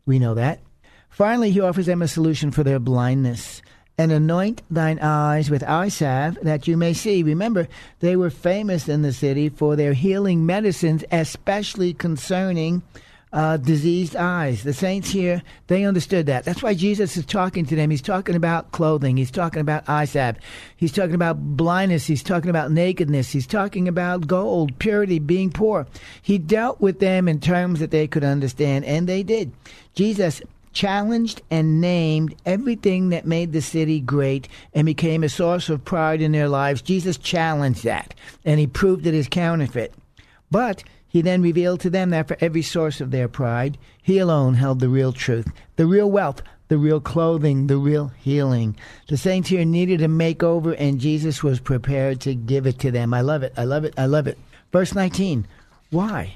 We 0.06 0.20
know 0.20 0.36
that. 0.36 0.60
Finally, 1.18 1.50
he 1.50 1.60
offers 1.60 1.88
them 1.88 2.04
a 2.04 2.08
solution 2.08 2.52
for 2.52 2.64
their 2.64 2.78
blindness. 2.78 3.64
And 3.98 4.12
anoint 4.12 4.62
thine 4.70 5.00
eyes 5.00 5.50
with 5.50 5.64
eye 5.64 5.88
salve 5.88 6.38
that 6.44 6.68
you 6.68 6.78
may 6.78 6.94
see. 6.94 7.24
Remember, 7.24 7.68
they 8.02 8.16
were 8.16 8.30
famous 8.30 8.88
in 8.88 9.02
the 9.02 9.12
city 9.12 9.50
for 9.50 9.76
their 9.76 9.94
healing 9.94 10.46
medicines, 10.46 11.04
especially 11.12 11.96
concerning 11.96 12.84
uh, 13.34 13.58
diseased 13.58 14.16
eyes. 14.16 14.62
The 14.62 14.76
saints 14.76 15.10
here, 15.10 15.42
they 15.66 15.86
understood 15.86 16.28
that. 16.28 16.44
That's 16.44 16.62
why 16.62 16.76
Jesus 16.76 17.18
is 17.18 17.26
talking 17.26 17.66
to 17.66 17.76
them. 17.76 17.90
He's 17.90 18.04
talking 18.04 18.36
about 18.36 18.72
clothing. 18.72 19.18
He's 19.18 19.32
talking 19.32 19.62
about 19.62 19.90
eye 19.90 20.06
salve. 20.06 20.38
He's 20.76 20.92
talking 20.92 21.16
about 21.16 21.58
blindness. 21.58 22.06
He's 22.06 22.22
talking 22.22 22.52
about 22.52 22.72
nakedness. 22.72 23.32
He's 23.32 23.48
talking 23.48 23.88
about 23.88 24.28
gold, 24.28 24.78
purity, 24.78 25.18
being 25.18 25.50
poor. 25.50 25.88
He 26.22 26.38
dealt 26.38 26.80
with 26.80 27.00
them 27.00 27.28
in 27.28 27.40
terms 27.40 27.80
that 27.80 27.90
they 27.90 28.06
could 28.06 28.24
understand, 28.24 28.86
and 28.86 29.08
they 29.08 29.24
did. 29.24 29.52
Jesus 29.96 30.44
challenged 30.78 31.42
and 31.50 31.82
named 31.82 32.36
everything 32.46 33.10
that 33.10 33.26
made 33.26 33.52
the 33.52 33.62
city 33.62 34.00
great 34.00 34.48
and 34.76 34.86
became 34.86 35.24
a 35.24 35.30
source 35.30 35.70
of 35.70 35.84
pride 35.84 36.22
in 36.22 36.32
their 36.32 36.48
lives. 36.48 36.84
Jesus 36.84 37.18
challenged 37.18 37.84
that, 37.84 38.14
and 38.46 38.60
he 38.60 38.68
proved 38.68 39.08
it 39.08 39.16
is 39.16 39.28
counterfeit. 39.28 39.92
But 40.52 40.84
he 41.08 41.24
then 41.24 41.42
revealed 41.42 41.80
to 41.80 41.90
them 41.90 42.12
that 42.12 42.28
for 42.28 42.38
every 42.40 42.62
source 42.62 43.02
of 43.02 43.10
their 43.10 43.28
pride, 43.28 43.80
he 44.04 44.20
alone 44.20 44.54
held 44.54 44.80
the 44.80 44.88
real 44.88 45.12
truth, 45.12 45.48
the 45.78 45.88
real 45.88 46.12
wealth, 46.12 46.44
the 46.68 46.78
real 46.78 47.02
clothing, 47.02 47.66
the 47.66 47.78
real 47.78 48.10
healing. 48.20 48.78
The 49.08 49.18
saints 49.18 49.50
here 49.50 49.66
needed 49.66 50.04
a 50.04 50.08
makeover, 50.08 50.76
and 50.78 51.00
Jesus 51.00 51.42
was 51.42 51.60
prepared 51.60 52.22
to 52.22 52.36
give 52.36 52.68
it 52.68 52.78
to 52.80 52.92
them. 52.92 53.16
I 53.16 53.22
love 53.22 53.42
it. 53.42 53.54
I 53.58 53.64
love 53.64 53.84
it. 53.84 53.96
I 53.98 54.06
love 54.06 54.28
it. 54.28 54.38
Verse 54.72 54.94
19. 54.94 55.48
Why? 55.90 56.36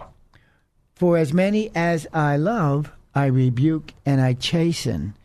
For 0.96 1.18
as 1.20 1.32
many 1.32 1.70
as 1.76 2.08
I 2.12 2.38
love, 2.38 2.92
I 3.14 3.26
rebuke 3.26 3.94
and 4.06 4.22
I 4.22 4.34
chasten. 4.34 5.16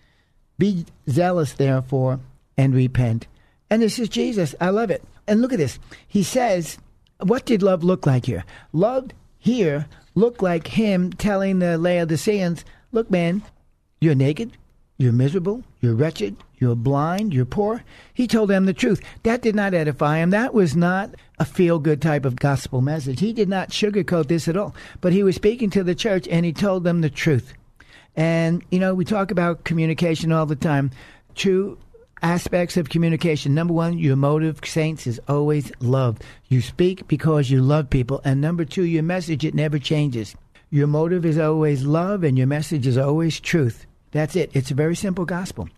Be 0.59 0.87
zealous, 1.09 1.53
therefore, 1.53 2.21
and 2.57 2.75
repent. 2.75 3.27
And 3.71 3.83
this 3.83 3.99
is 3.99 4.09
Jesus. 4.09 4.55
I 4.61 4.71
love 4.71 4.91
it. 4.91 5.03
And 5.27 5.41
look 5.43 5.53
at 5.53 5.59
this. 5.59 5.79
He 6.07 6.23
says, 6.23 6.79
what 7.21 7.47
did 7.47 7.63
love 7.63 7.83
look 7.83 8.07
like 8.07 8.27
here? 8.27 8.45
Love 8.73 9.11
here 9.39 9.87
looked 10.15 10.43
like 10.43 10.67
him 10.67 11.13
telling 11.13 11.59
the 11.59 11.79
Laodiceans, 11.79 12.65
look, 12.93 13.11
man, 13.11 13.43
you're 14.01 14.15
naked, 14.15 14.53
you're 14.99 15.13
miserable, 15.13 15.63
you're 15.81 15.95
wretched, 15.95 16.37
you're 16.59 16.75
blind, 16.75 17.35
you're 17.35 17.45
poor. 17.45 17.85
He 18.15 18.27
told 18.27 18.51
them 18.51 18.65
the 18.65 18.73
truth. 18.73 19.03
That 19.25 19.43
did 19.43 19.55
not 19.55 19.75
edify 19.75 20.19
him. 20.19 20.31
That 20.31 20.55
was 20.55 20.75
not 20.75 21.15
a 21.39 21.45
feel 21.45 21.79
good 21.79 22.01
type 22.01 22.25
of 22.25 22.37
gospel 22.37 22.81
message. 22.81 23.21
He 23.21 23.33
did 23.33 23.49
not 23.49 23.71
sugarcoat 23.71 24.29
this 24.29 24.49
at 24.49 24.57
all. 24.57 24.75
But 25.01 25.13
he 25.13 25.23
was 25.23 25.37
speaking 25.37 25.71
to 25.71 25.85
the 25.85 25.95
church 25.95 26.27
and 26.29 26.47
he 26.47 26.53
told 26.53 26.85
them 26.85 27.03
the 27.03 27.11
truth. 27.11 27.53
And, 28.17 28.65
you 28.71 28.79
know, 28.79 28.95
we 28.95 29.05
talk 29.05 29.31
about 29.31 29.65
communication 29.65 30.33
all 30.33 30.47
the 30.47 30.57
time. 30.57 30.91
Two 31.35 31.79
aspects 32.23 32.77
of 32.77 32.89
communication. 32.89 33.55
Number 33.55 33.75
one, 33.75 33.99
your 33.99 34.17
motive, 34.17 34.61
saints, 34.65 35.07
is 35.07 35.21
always 35.29 35.71
love. 35.81 36.19
You 36.49 36.63
speak 36.63 37.07
because 37.09 37.51
you 37.51 37.61
love 37.61 37.91
people. 37.91 38.23
And 38.25 38.41
number 38.41 38.65
two, 38.65 38.85
your 38.85 39.03
message, 39.03 39.45
it 39.45 39.55
never 39.55 39.79
changes. 39.79 40.35
Your 40.71 40.87
motive 40.87 41.25
is 41.25 41.39
always 41.39 41.85
love 41.85 42.25
and 42.25 42.37
your 42.37 42.47
message 42.47 42.87
is 42.87 42.99
always 42.99 43.39
truth. 43.39 43.87
That's 44.13 44.35
it. 44.35 44.51
It's 44.55 44.71
a 44.71 44.75
very 44.75 44.97
simple 44.97 45.25
gospel. 45.25 45.69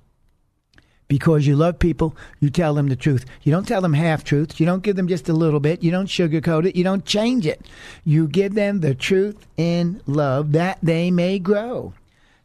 Because 1.09 1.47
you 1.47 1.57
love 1.57 1.79
people, 1.79 2.15
you 2.39 2.51
tell 2.51 2.75
them 2.75 2.89
the 2.89 2.97
truth. 2.97 3.25
You 3.43 3.51
don't 3.51 3.67
tell 3.67 3.81
them 3.81 3.95
half 3.95 4.25
truths. 4.25 4.61
You 4.61 4.67
don't 4.67 4.83
give 4.83 4.95
them 4.95 5.09
just 5.09 5.29
a 5.29 5.33
little 5.33 5.61
bit. 5.61 5.83
You 5.83 5.91
don't 5.91 6.07
sugarcoat 6.07 6.67
it. 6.67 6.77
You 6.77 6.85
don't 6.85 7.05
change 7.05 7.47
it. 7.47 7.67
You 8.05 8.29
give 8.29 8.55
them 8.55 8.81
the 8.81 8.95
truth 8.95 9.47
in 9.57 10.03
love 10.07 10.53
that 10.53 10.79
they 10.83 11.11
may 11.11 11.39
grow. 11.39 11.95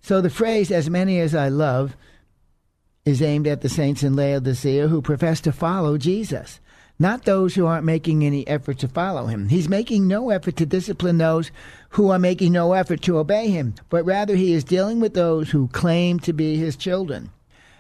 So 0.03 0.19
the 0.19 0.29
phrase, 0.29 0.69
as 0.69 0.89
many 0.89 1.22
as 1.22 1.33
I 1.33 1.48
love, 1.48 1.95
is 3.05 3.22
aimed 3.22 3.48
at 3.48 3.62
the 3.62 3.69
saints 3.69 4.03
in 4.03 4.17
Laodicea 4.17 4.89
who 4.89 5.01
profess 5.01 5.39
to 5.41 5.53
follow 5.53 5.98
Jesus, 5.98 6.60
not 7.00 7.24
those 7.24 7.55
who 7.55 7.65
aren't 7.65 7.86
making 7.86 8.25
any 8.25 8.45
effort 8.45 8.79
to 8.79 8.89
follow 8.89 9.27
him. 9.27 9.48
He's 9.48 9.69
making 9.69 10.05
no 10.05 10.29
effort 10.29 10.57
to 10.57 10.65
discipline 10.65 11.19
those 11.19 11.51
who 11.91 12.10
are 12.10 12.19
making 12.19 12.51
no 12.51 12.74
effort 12.74 13.01
to 13.03 13.17
obey 13.17 13.48
him, 13.48 13.75
but 13.89 14.03
rather 14.03 14.36
he 14.36 14.51
is 14.51 14.65
dealing 14.65 15.00
with 15.00 15.13
those 15.13 15.51
who 15.51 15.69
claim 15.69 16.19
to 16.19 16.33
be 16.33 16.57
his 16.57 16.75
children. 16.75 17.29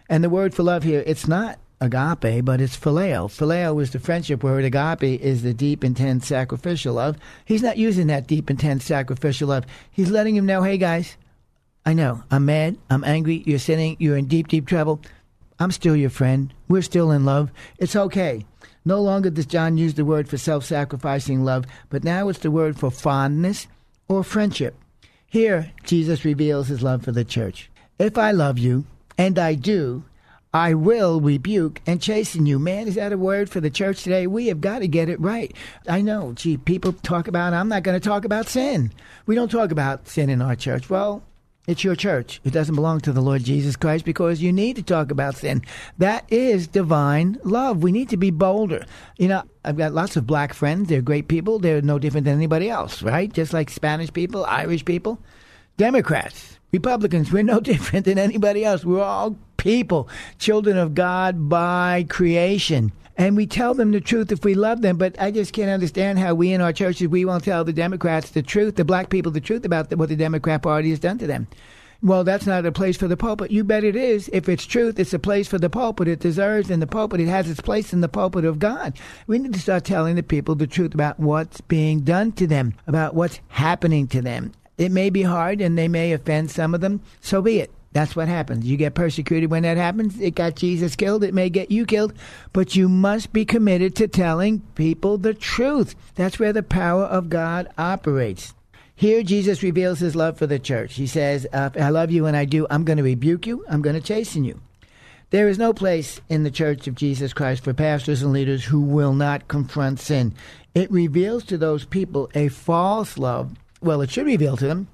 And 0.09 0.23
the 0.23 0.29
word 0.29 0.53
for 0.53 0.63
love 0.63 0.83
here, 0.83 1.03
it's 1.05 1.27
not 1.27 1.59
agape, 1.81 2.45
but 2.45 2.61
it's 2.61 2.77
phileo. 2.77 3.27
Phileo 3.27 3.81
is 3.81 3.91
the 3.91 3.99
friendship 3.99 4.43
word. 4.43 4.63
Agape 4.63 5.19
is 5.21 5.43
the 5.43 5.53
deep, 5.53 5.83
intense, 5.83 6.27
sacrificial 6.27 6.93
love. 6.93 7.17
He's 7.43 7.63
not 7.63 7.77
using 7.77 8.07
that 8.07 8.27
deep, 8.27 8.49
intense, 8.49 8.85
sacrificial 8.85 9.49
love. 9.49 9.65
He's 9.91 10.09
letting 10.09 10.37
him 10.37 10.45
know, 10.45 10.63
hey 10.63 10.77
guys, 10.77 11.17
I 11.85 11.93
know. 11.93 12.23
I'm 12.31 12.45
mad. 12.45 12.77
I'm 12.89 13.03
angry. 13.03 13.43
You're 13.45 13.59
sinning. 13.59 13.97
You're 13.99 14.17
in 14.17 14.25
deep, 14.25 14.47
deep 14.47 14.67
trouble. 14.67 15.01
I'm 15.59 15.71
still 15.71 15.95
your 15.95 16.09
friend. 16.09 16.53
We're 16.67 16.81
still 16.81 17.11
in 17.11 17.25
love. 17.25 17.51
It's 17.77 17.95
okay. 17.95 18.45
No 18.85 19.01
longer 19.01 19.29
does 19.29 19.45
John 19.45 19.77
use 19.77 19.93
the 19.93 20.05
word 20.05 20.27
for 20.27 20.37
self 20.37 20.65
sacrificing 20.65 21.43
love, 21.43 21.65
but 21.89 22.03
now 22.03 22.29
it's 22.29 22.39
the 22.39 22.51
word 22.51 22.77
for 22.77 22.91
fondness 22.91 23.67
or 24.07 24.23
friendship. 24.23 24.75
Here, 25.27 25.71
Jesus 25.83 26.25
reveals 26.25 26.67
his 26.67 26.83
love 26.83 27.03
for 27.03 27.11
the 27.11 27.23
church. 27.23 27.69
If 27.97 28.17
I 28.17 28.31
love 28.31 28.57
you, 28.57 28.85
and 29.17 29.37
I 29.37 29.55
do, 29.55 30.03
I 30.53 30.73
will 30.73 31.19
rebuke 31.19 31.81
and 31.87 32.01
chasten 32.01 32.45
you. 32.45 32.59
Man, 32.59 32.87
is 32.87 32.95
that 32.95 33.13
a 33.13 33.17
word 33.17 33.49
for 33.49 33.59
the 33.59 33.69
church 33.69 34.03
today? 34.03 34.27
We 34.27 34.47
have 34.47 34.61
got 34.61 34.79
to 34.79 34.87
get 34.87 35.09
it 35.09 35.19
right. 35.19 35.55
I 35.87 36.01
know, 36.01 36.33
gee, 36.33 36.57
people 36.57 36.93
talk 36.93 37.27
about, 37.27 37.53
I'm 37.53 37.69
not 37.69 37.83
going 37.83 37.99
to 37.99 38.07
talk 38.07 38.25
about 38.25 38.47
sin. 38.47 38.91
We 39.25 39.35
don't 39.35 39.49
talk 39.49 39.71
about 39.71 40.07
sin 40.07 40.29
in 40.29 40.41
our 40.41 40.55
church. 40.55 40.89
Well, 40.89 41.23
it's 41.65 41.83
your 41.83 41.95
church. 41.95 42.41
It 42.43 42.51
doesn't 42.51 42.75
belong 42.75 42.99
to 43.01 43.13
the 43.13 43.21
Lord 43.21 43.43
Jesus 43.43 43.77
Christ 43.77 44.03
because 44.03 44.41
you 44.41 44.51
need 44.51 44.75
to 44.75 44.83
talk 44.83 45.11
about 45.11 45.37
sin. 45.37 45.63
That 45.97 46.25
is 46.29 46.67
divine 46.67 47.37
love. 47.43 47.83
We 47.83 47.93
need 47.93 48.09
to 48.09 48.17
be 48.17 48.31
bolder. 48.31 48.85
You 49.17 49.29
know, 49.29 49.43
I've 49.63 49.77
got 49.77 49.93
lots 49.93 50.17
of 50.17 50.27
black 50.27 50.53
friends. 50.53 50.89
They're 50.89 51.01
great 51.01 51.29
people. 51.29 51.59
They're 51.59 51.81
no 51.81 51.99
different 51.99 52.25
than 52.25 52.35
anybody 52.35 52.69
else, 52.69 53.01
right? 53.01 53.31
Just 53.31 53.53
like 53.53 53.69
Spanish 53.69 54.11
people, 54.11 54.43
Irish 54.43 54.83
people, 54.83 55.19
Democrats, 55.77 56.59
Republicans. 56.73 57.31
We're 57.31 57.43
no 57.43 57.59
different 57.61 58.05
than 58.05 58.19
anybody 58.19 58.65
else. 58.65 58.83
We're 58.83 59.01
all 59.01 59.37
people, 59.55 60.09
children 60.39 60.77
of 60.77 60.93
God 60.93 61.47
by 61.47 62.05
creation 62.09 62.91
and 63.17 63.35
we 63.35 63.45
tell 63.45 63.73
them 63.73 63.91
the 63.91 64.01
truth 64.01 64.31
if 64.31 64.43
we 64.43 64.53
love 64.53 64.81
them. 64.81 64.97
But 64.97 65.19
I 65.19 65.31
just 65.31 65.53
can't 65.53 65.69
understand 65.69 66.19
how 66.19 66.33
we 66.33 66.53
in 66.53 66.61
our 66.61 66.73
churches 66.73 67.07
we 67.07 67.25
won't 67.25 67.43
tell 67.43 67.63
the 67.63 67.73
Democrats 67.73 68.31
the 68.31 68.41
truth, 68.41 68.75
the 68.75 68.85
black 68.85 69.09
people 69.09 69.31
the 69.31 69.41
truth 69.41 69.65
about 69.65 69.89
the, 69.89 69.97
what 69.97 70.09
the 70.09 70.15
Democrat 70.15 70.61
Party 70.61 70.89
has 70.89 70.99
done 70.99 71.17
to 71.19 71.27
them. 71.27 71.47
Well, 72.01 72.25
that's 72.25 72.45
not 72.45 72.65
a 72.65 72.71
place 72.73 72.97
for 72.97 73.07
the 73.07 73.15
pulpit. 73.15 73.49
You 73.49 73.63
bet 73.63 73.85
it 73.85 73.95
is. 73.95 74.29
If 74.33 74.49
it's 74.49 74.65
truth, 74.65 74.99
it's 74.99 75.13
a 75.13 75.19
place 75.19 75.47
for 75.47 75.57
the 75.57 75.69
pulpit. 75.69 76.09
It 76.09 76.19
deserves 76.19 76.69
in 76.69 76.81
the 76.81 76.87
pulpit. 76.87 77.21
It 77.21 77.29
has 77.29 77.49
its 77.49 77.61
place 77.61 77.93
in 77.93 78.01
the 78.01 78.09
pulpit 78.09 78.43
of 78.43 78.59
God. 78.59 78.99
We 79.25 79.39
need 79.39 79.53
to 79.53 79.59
start 79.59 79.85
telling 79.85 80.15
the 80.15 80.23
people 80.23 80.55
the 80.55 80.67
truth 80.67 80.93
about 80.93 81.17
what's 81.17 81.61
being 81.61 82.01
done 82.01 82.33
to 82.33 82.45
them, 82.45 82.73
about 82.87 83.15
what's 83.15 83.39
happening 83.47 84.07
to 84.07 84.21
them. 84.21 84.51
It 84.77 84.91
may 84.91 85.09
be 85.09 85.23
hard 85.23 85.61
and 85.61 85.77
they 85.77 85.87
may 85.87 86.11
offend 86.11 86.51
some 86.51 86.75
of 86.75 86.81
them. 86.81 87.01
So 87.21 87.41
be 87.41 87.59
it. 87.59 87.71
That's 87.93 88.15
what 88.15 88.27
happens. 88.27 88.65
You 88.65 88.75
get 88.75 88.95
persecuted 88.95 89.51
when 89.51 89.63
that 89.63 89.77
happens. 89.77 90.19
It 90.19 90.35
got 90.35 90.55
Jesus 90.55 90.95
killed. 90.95 91.23
It 91.23 91.33
may 91.33 91.49
get 91.49 91.71
you 91.71 91.85
killed. 91.85 92.13
But 92.51 92.75
you 92.75 92.89
must 92.89 93.31
be 93.31 93.45
committed 93.45 93.95
to 93.95 94.07
telling 94.07 94.61
people 94.73 95.17
the 95.17 95.35
truth. 95.35 95.95
That's 96.15 96.39
where 96.39 96.53
the 96.53 96.63
power 96.63 97.03
of 97.03 97.29
God 97.29 97.69
operates. 97.77 98.53
Here, 98.95 99.23
Jesus 99.23 99.63
reveals 99.63 99.99
his 99.99 100.15
love 100.15 100.37
for 100.37 100.47
the 100.47 100.59
church. 100.59 100.95
He 100.95 101.07
says, 101.07 101.47
uh, 101.53 101.69
I 101.79 101.89
love 101.89 102.11
you 102.11 102.25
and 102.25 102.35
I 102.35 102.45
do. 102.45 102.65
I'm 102.69 102.83
going 102.83 102.97
to 102.97 103.03
rebuke 103.03 103.45
you. 103.45 103.65
I'm 103.69 103.81
going 103.81 103.95
to 103.95 104.01
chasten 104.01 104.43
you. 104.43 104.59
There 105.29 105.47
is 105.47 105.57
no 105.57 105.73
place 105.73 106.21
in 106.29 106.43
the 106.43 106.51
church 106.51 106.87
of 106.87 106.95
Jesus 106.95 107.33
Christ 107.33 107.63
for 107.63 107.73
pastors 107.73 108.21
and 108.21 108.31
leaders 108.31 108.65
who 108.65 108.81
will 108.81 109.13
not 109.13 109.47
confront 109.47 109.99
sin. 109.99 110.33
It 110.75 110.91
reveals 110.91 111.43
to 111.45 111.57
those 111.57 111.85
people 111.85 112.29
a 112.35 112.49
false 112.49 113.17
love. 113.17 113.53
Well, 113.81 114.01
it 114.01 114.11
should 114.11 114.27
reveal 114.27 114.57
to 114.57 114.67
them 114.67 114.87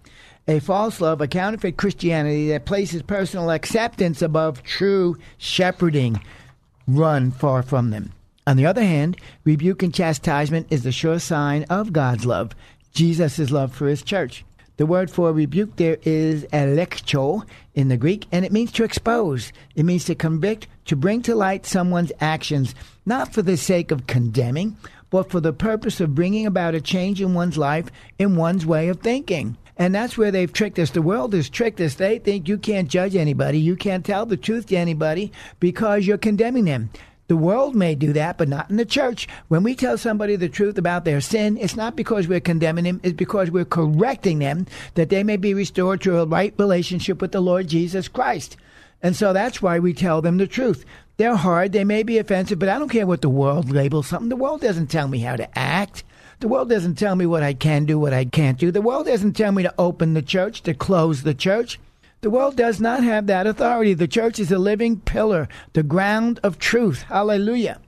a 0.49 0.59
false 0.59 0.99
love, 0.99 1.21
a 1.21 1.27
counterfeit 1.27 1.77
Christianity 1.77 2.47
that 2.47 2.65
places 2.65 3.03
personal 3.03 3.51
acceptance 3.51 4.23
above 4.23 4.63
true 4.63 5.15
shepherding. 5.37 6.19
Run 6.87 7.29
far 7.29 7.61
from 7.61 7.91
them. 7.91 8.13
On 8.47 8.57
the 8.57 8.65
other 8.65 8.83
hand, 8.83 9.15
rebuke 9.43 9.83
and 9.83 9.93
chastisement 9.93 10.65
is 10.71 10.81
the 10.81 10.91
sure 10.91 11.19
sign 11.19 11.65
of 11.65 11.93
God's 11.93 12.25
love, 12.25 12.55
Jesus' 12.93 13.51
love 13.51 13.71
for 13.75 13.87
his 13.87 14.01
church. 14.01 14.43
The 14.77 14.87
word 14.87 15.11
for 15.11 15.31
rebuke 15.31 15.75
there 15.75 15.99
is 16.01 16.45
elekcho 16.45 17.43
in 17.75 17.89
the 17.89 17.97
Greek, 17.97 18.25
and 18.31 18.43
it 18.43 18.51
means 18.51 18.71
to 18.71 18.83
expose. 18.83 19.53
It 19.75 19.85
means 19.85 20.05
to 20.05 20.15
convict, 20.15 20.67
to 20.85 20.95
bring 20.95 21.21
to 21.23 21.35
light 21.35 21.67
someone's 21.67 22.11
actions, 22.19 22.73
not 23.05 23.35
for 23.35 23.43
the 23.43 23.55
sake 23.55 23.91
of 23.91 24.07
condemning, 24.07 24.77
but 25.11 25.29
for 25.29 25.41
the 25.41 25.53
purpose 25.53 25.99
of 25.99 26.15
bringing 26.15 26.47
about 26.47 26.73
a 26.73 26.81
change 26.81 27.21
in 27.21 27.35
one's 27.35 27.57
life, 27.57 27.91
in 28.17 28.35
one's 28.35 28.65
way 28.65 28.87
of 28.87 29.01
thinking. 29.01 29.55
And 29.79 29.95
that's 29.95 30.17
where 30.17 30.29
they've 30.29 30.51
tricked 30.51 30.77
us. 30.77 30.91
The 30.91 31.01
world 31.01 31.33
has 31.33 31.49
tricked 31.49 31.79
us. 31.79 31.95
They 31.95 32.19
think 32.19 32.49
you 32.49 32.57
can't 32.57 32.89
judge 32.89 33.15
anybody, 33.15 33.59
you 33.59 33.75
can't 33.75 34.05
tell 34.05 34.25
the 34.25 34.37
truth 34.37 34.67
to 34.67 34.75
anybody 34.75 35.31
because 35.59 36.05
you're 36.05 36.17
condemning 36.17 36.65
them. 36.65 36.89
The 37.27 37.37
world 37.37 37.75
may 37.75 37.93
do 37.93 38.11
that, 38.13 38.39
but 38.39 38.49
not 38.49 38.71
in 38.71 38.77
the 38.77 38.85
church. 38.85 39.27
When 39.49 39.61
we 39.61 39.75
tell 39.75 39.99
somebody 39.99 40.35
the 40.35 40.49
truth 40.49 40.79
about 40.79 41.05
their 41.05 41.21
sin, 41.21 41.57
it's 41.57 41.75
not 41.75 41.95
because 41.95 42.27
we're 42.27 42.39
condemning 42.39 42.85
them, 42.85 42.99
it's 43.03 43.15
because 43.15 43.51
we're 43.51 43.65
correcting 43.65 44.39
them 44.39 44.65
that 44.95 45.09
they 45.09 45.23
may 45.23 45.37
be 45.37 45.53
restored 45.53 46.01
to 46.01 46.19
a 46.19 46.25
right 46.25 46.55
relationship 46.57 47.21
with 47.21 47.31
the 47.31 47.39
Lord 47.39 47.67
Jesus 47.67 48.07
Christ. 48.07 48.57
And 49.03 49.15
so 49.15 49.31
that's 49.31 49.61
why 49.61 49.77
we 49.77 49.93
tell 49.93 50.23
them 50.23 50.37
the 50.37 50.47
truth. 50.47 50.85
They're 51.17 51.35
hard. 51.35 51.71
They 51.71 51.83
may 51.83 52.01
be 52.01 52.17
offensive, 52.17 52.57
but 52.57 52.69
I 52.69 52.79
don't 52.79 52.89
care 52.89 53.05
what 53.05 53.21
the 53.21 53.29
world 53.29 53.69
labels 53.69 54.07
something. 54.07 54.29
The 54.29 54.35
world 54.35 54.61
doesn't 54.61 54.87
tell 54.87 55.07
me 55.07 55.19
how 55.19 55.35
to 55.35 55.57
act. 55.57 56.03
The 56.39 56.47
world 56.47 56.69
doesn't 56.69 56.95
tell 56.95 57.15
me 57.15 57.25
what 57.25 57.43
I 57.43 57.53
can 57.53 57.83
do, 57.83 57.99
what 57.99 58.13
I 58.13 58.23
can't 58.23 58.57
do. 58.57 58.71
The 58.71 58.81
world 58.81 59.07
doesn't 59.07 59.33
tell 59.33 59.51
me 59.51 59.63
to 59.63 59.73
open 59.77 60.13
the 60.13 60.21
church, 60.21 60.61
to 60.63 60.73
close 60.73 61.23
the 61.23 61.33
church. 61.33 61.79
The 62.21 62.29
world 62.29 62.55
does 62.55 62.79
not 62.79 63.03
have 63.03 63.27
that 63.27 63.45
authority. 63.45 63.93
The 63.93 64.07
church 64.07 64.39
is 64.39 64.51
a 64.51 64.57
living 64.57 65.01
pillar, 65.01 65.49
the 65.73 65.83
ground 65.83 66.39
of 66.41 66.57
truth. 66.57 67.03
Hallelujah. 67.03 67.81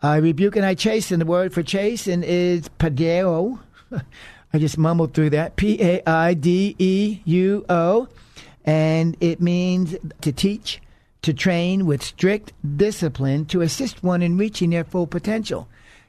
I 0.00 0.16
rebuke 0.18 0.54
and 0.54 0.64
I 0.64 0.74
chasten. 0.74 1.18
The 1.18 1.26
word 1.26 1.52
for 1.52 1.64
chasten 1.64 2.22
is 2.22 2.68
paideuo. 2.78 3.58
I 4.52 4.58
just 4.58 4.78
mumbled 4.78 5.12
through 5.12 5.30
that. 5.30 5.56
P 5.56 5.82
A 5.82 6.02
I 6.08 6.34
D 6.34 6.76
E 6.78 7.20
U 7.24 7.64
O. 7.68 8.08
And 8.64 9.16
it 9.20 9.40
means 9.40 9.96
to 10.20 10.30
teach, 10.30 10.80
to 11.22 11.32
train 11.32 11.86
with 11.86 12.04
strict 12.04 12.52
discipline 12.76 13.46
to 13.46 13.62
assist 13.62 14.04
one 14.04 14.22
in 14.22 14.36
reaching 14.36 14.70
their 14.70 14.84
full 14.84 15.08
potential. 15.08 15.68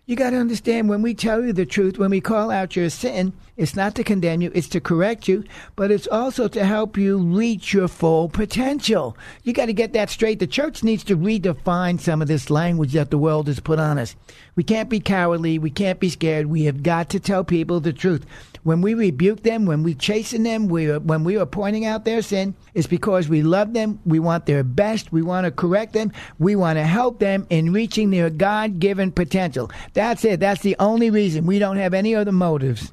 You 0.10 0.16
got 0.16 0.32
to 0.32 0.38
understand 0.38 0.90
when 0.90 1.04
we 1.04 1.14
tell 1.14 1.46
you 1.46 1.54
the 1.54 1.68
truth, 1.68 2.00
when 2.00 2.10
we 2.10 2.20
call 2.20 2.50
out 2.50 2.76
your 2.76 2.90
sin, 2.90 3.32
it's 3.58 3.76
not 3.76 3.94
to 3.94 4.04
condemn 4.04 4.42
you, 4.42 4.52
it's 4.56 4.68
to 4.70 4.82
correct 4.82 5.28
you, 5.28 5.44
but 5.76 5.92
it's 5.92 6.08
also 6.08 6.48
to 6.48 6.66
help 6.66 6.98
you 6.98 7.20
reach 7.20 7.74
your 7.74 7.88
full 7.88 8.28
potential. 8.28 9.16
You 9.44 9.54
got 9.54 9.68
to 9.68 9.74
get 9.74 9.94
that 9.94 10.10
straight. 10.10 10.40
The 10.40 10.48
church 10.48 10.84
needs 10.84 11.04
to 11.04 11.16
redefine 11.16 12.00
some 12.00 12.24
of 12.24 12.28
this 12.28 12.50
language 12.50 12.94
that 12.94 13.12
the 13.12 13.20
world 13.20 13.46
has 13.46 13.60
put 13.60 13.78
on 13.78 14.00
us. 14.00 14.16
We 14.60 14.64
can't 14.66 14.90
be 14.90 15.00
cowardly, 15.00 15.58
we 15.58 15.70
can't 15.70 16.02
be 16.02 16.10
scared. 16.10 16.48
We 16.48 16.66
have 16.66 16.84
got 16.84 17.12
to 17.12 17.20
tell 17.22 17.46
people 17.46 17.80
the 17.80 17.94
truth. 17.94 18.26
When 18.64 18.82
we 18.82 18.94
rebuke 18.94 19.44
them, 19.44 19.66
when 19.66 19.84
we 19.84 19.94
chasten 19.94 20.44
them, 20.44 20.68
we 20.68 20.90
are, 20.92 21.00
when 21.00 21.24
we 21.24 21.38
are 21.38 21.46
pointing 21.46 21.86
out 21.86 22.04
their 22.04 22.22
sin, 22.22 22.56
it's 22.74 22.86
because 22.86 23.30
we 23.30 23.42
love 23.42 23.72
them, 23.72 24.02
we 24.06 24.20
want 24.20 24.48
their 24.48 24.66
best, 24.66 25.14
we 25.14 25.22
want 25.22 25.46
to 25.46 25.52
correct 25.52 25.94
them, 25.94 26.12
we 26.40 26.58
want 26.58 26.76
to 26.76 26.84
help 26.84 27.20
them 27.20 27.48
in 27.50 27.72
reaching 27.72 28.10
their 28.10 28.30
God 28.30 28.82
given 28.82 29.14
potential. 29.14 29.72
That's 29.94 30.26
it. 30.26 30.42
That's 30.42 30.62
the 30.62 30.76
only 30.78 31.10
reason. 31.10 31.46
We 31.46 31.58
don't 31.58 31.78
have 31.78 31.94
any 31.94 32.14
other 32.14 32.34
motives. 32.34 32.92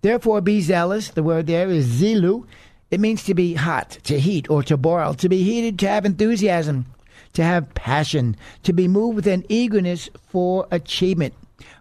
Therefore, 0.00 0.40
be 0.40 0.62
zealous. 0.62 1.10
The 1.10 1.22
word 1.22 1.46
there 1.46 1.68
is 1.68 2.00
zilu. 2.00 2.46
It 2.90 3.00
means 3.00 3.22
to 3.24 3.34
be 3.34 3.52
hot, 3.52 3.98
to 4.04 4.18
heat, 4.18 4.48
or 4.48 4.62
to 4.62 4.78
boil, 4.78 5.12
to 5.12 5.28
be 5.28 5.42
heated, 5.42 5.78
to 5.80 5.88
have 5.88 6.06
enthusiasm, 6.06 6.86
to 7.34 7.42
have 7.42 7.72
passion, 7.74 8.36
to 8.62 8.72
be 8.72 8.88
moved 8.88 9.16
with 9.16 9.26
an 9.26 9.44
eagerness 9.48 10.08
for 10.28 10.66
achievement. 10.70 11.34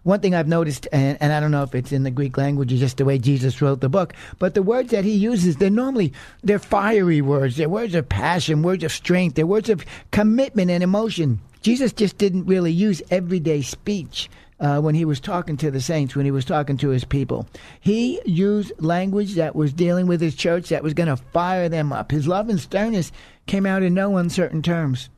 One 0.03 0.19
thing 0.19 0.33
I've 0.33 0.47
noticed, 0.47 0.87
and, 0.91 1.17
and, 1.21 1.31
I 1.31 1.39
don't 1.39 1.51
know 1.51 1.63
if 1.63 1.75
it's 1.75 1.91
in 1.91 2.03
the 2.03 2.11
Greek 2.11 2.37
language 2.37 2.73
or 2.73 2.77
just 2.77 2.97
the 2.97 3.05
way 3.05 3.17
Jesus 3.17 3.61
wrote 3.61 3.81
the 3.81 3.89
book, 3.89 4.13
but 4.39 4.53
the 4.55 4.63
words 4.63 4.91
that 4.91 5.05
he 5.05 5.11
uses, 5.11 5.57
they're 5.57 5.69
normally 5.69 6.13
they're 6.43 6.59
fiery 6.59 7.21
words. 7.21 7.57
They're 7.57 7.69
words 7.69 7.93
of 7.93 8.09
passion, 8.09 8.63
words 8.63 8.83
of 8.83 8.91
strength, 8.91 9.35
they're 9.35 9.45
words 9.45 9.69
of 9.69 9.85
commitment 10.11 10.71
and 10.71 10.83
emotion. 10.83 11.39
Jesus 11.61 11.93
just 11.93 12.17
didn't 12.17 12.45
really 12.45 12.71
use 12.71 13.01
everyday 13.11 13.61
speech. 13.61 14.29
Uh, 14.59 14.79
when 14.79 14.93
he 14.93 15.05
was 15.05 15.19
talking 15.19 15.57
to 15.57 15.71
the 15.71 15.81
saints, 15.81 16.15
when 16.15 16.23
he 16.23 16.29
was 16.29 16.45
talking 16.45 16.77
to 16.77 16.89
his 16.89 17.03
people. 17.03 17.47
He 17.79 18.21
used 18.25 18.71
language 18.77 19.33
that 19.33 19.55
was 19.55 19.73
dealing 19.73 20.05
with 20.05 20.21
his 20.21 20.35
church 20.35 20.69
that 20.69 20.83
was 20.83 20.93
going 20.93 21.09
to 21.09 21.17
fire 21.17 21.67
them 21.67 21.91
up. 21.91 22.11
His 22.11 22.27
love 22.27 22.47
and 22.47 22.59
sternness 22.59 23.11
came 23.47 23.65
out 23.65 23.81
in 23.81 23.95
no 23.95 24.17
uncertain 24.17 24.61
terms. 24.61 25.09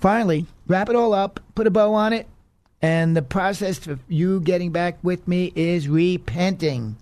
Finally, 0.00 0.46
wrap 0.68 0.88
it 0.88 0.96
all 0.96 1.12
up, 1.12 1.40
put 1.54 1.66
a 1.66 1.70
bow 1.70 1.92
on 1.92 2.12
it, 2.12 2.26
and 2.80 3.16
the 3.16 3.22
process 3.22 3.86
of 3.88 3.98
you 4.08 4.40
getting 4.40 4.70
back 4.70 4.96
with 5.02 5.26
me 5.26 5.52
is 5.56 5.88
repenting. 5.88 6.96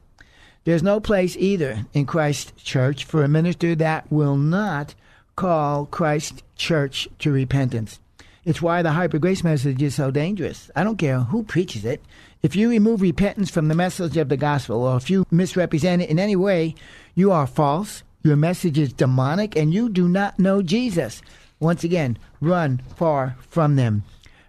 There's 0.64 0.82
no 0.82 0.98
place 0.98 1.36
either 1.36 1.84
in 1.92 2.06
Christ 2.06 2.56
Church 2.56 3.04
for 3.04 3.22
a 3.22 3.28
minister 3.28 3.74
that 3.74 4.10
will 4.10 4.36
not 4.36 4.94
call 5.36 5.86
Christ 5.86 6.42
Church 6.56 7.06
to 7.18 7.30
repentance. 7.30 8.00
It's 8.46 8.62
why 8.62 8.80
the 8.80 8.92
hyper 8.92 9.18
grace 9.18 9.44
message 9.44 9.82
is 9.82 9.94
so 9.94 10.10
dangerous. 10.10 10.70
I 10.74 10.82
don't 10.82 10.96
care 10.96 11.20
who 11.20 11.42
preaches 11.42 11.84
it. 11.84 12.02
If 12.42 12.56
you 12.56 12.70
remove 12.70 13.02
repentance 13.02 13.50
from 13.50 13.68
the 13.68 13.74
message 13.74 14.16
of 14.16 14.28
the 14.28 14.36
gospel, 14.36 14.82
or 14.84 14.96
if 14.96 15.10
you 15.10 15.26
misrepresent 15.30 16.00
it 16.00 16.10
in 16.10 16.18
any 16.18 16.36
way, 16.36 16.74
you 17.14 17.30
are 17.32 17.46
false, 17.46 18.02
your 18.22 18.36
message 18.36 18.78
is 18.78 18.92
demonic, 18.92 19.54
and 19.54 19.74
you 19.74 19.88
do 19.88 20.08
not 20.08 20.38
know 20.38 20.62
Jesus. 20.62 21.20
Once 21.58 21.84
again, 21.84 22.18
run 22.40 22.82
far 22.96 23.36
from 23.48 23.76
them. 23.76 24.02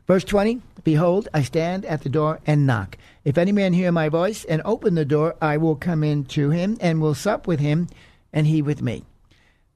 Verse 0.08 0.24
20 0.24 0.62
Behold, 0.84 1.28
I 1.34 1.42
stand 1.42 1.84
at 1.86 2.04
the 2.04 2.10
door 2.10 2.40
and 2.48 2.66
knock. 2.66 2.98
If 3.26 3.38
any 3.38 3.52
man 3.52 3.74
hear 3.74 3.92
my 3.92 4.08
voice 4.08 4.46
and 4.46 4.62
open 4.64 4.96
the 4.96 5.04
door, 5.04 5.36
I 5.42 5.58
will 5.58 5.76
come 5.76 6.02
in 6.04 6.24
to 6.26 6.50
him 6.50 6.78
and 6.80 7.02
will 7.02 7.14
sup 7.14 7.46
with 7.46 7.60
him, 7.60 7.90
and 8.32 8.48
he 8.48 8.62
with 8.62 8.82
me. 8.82 9.04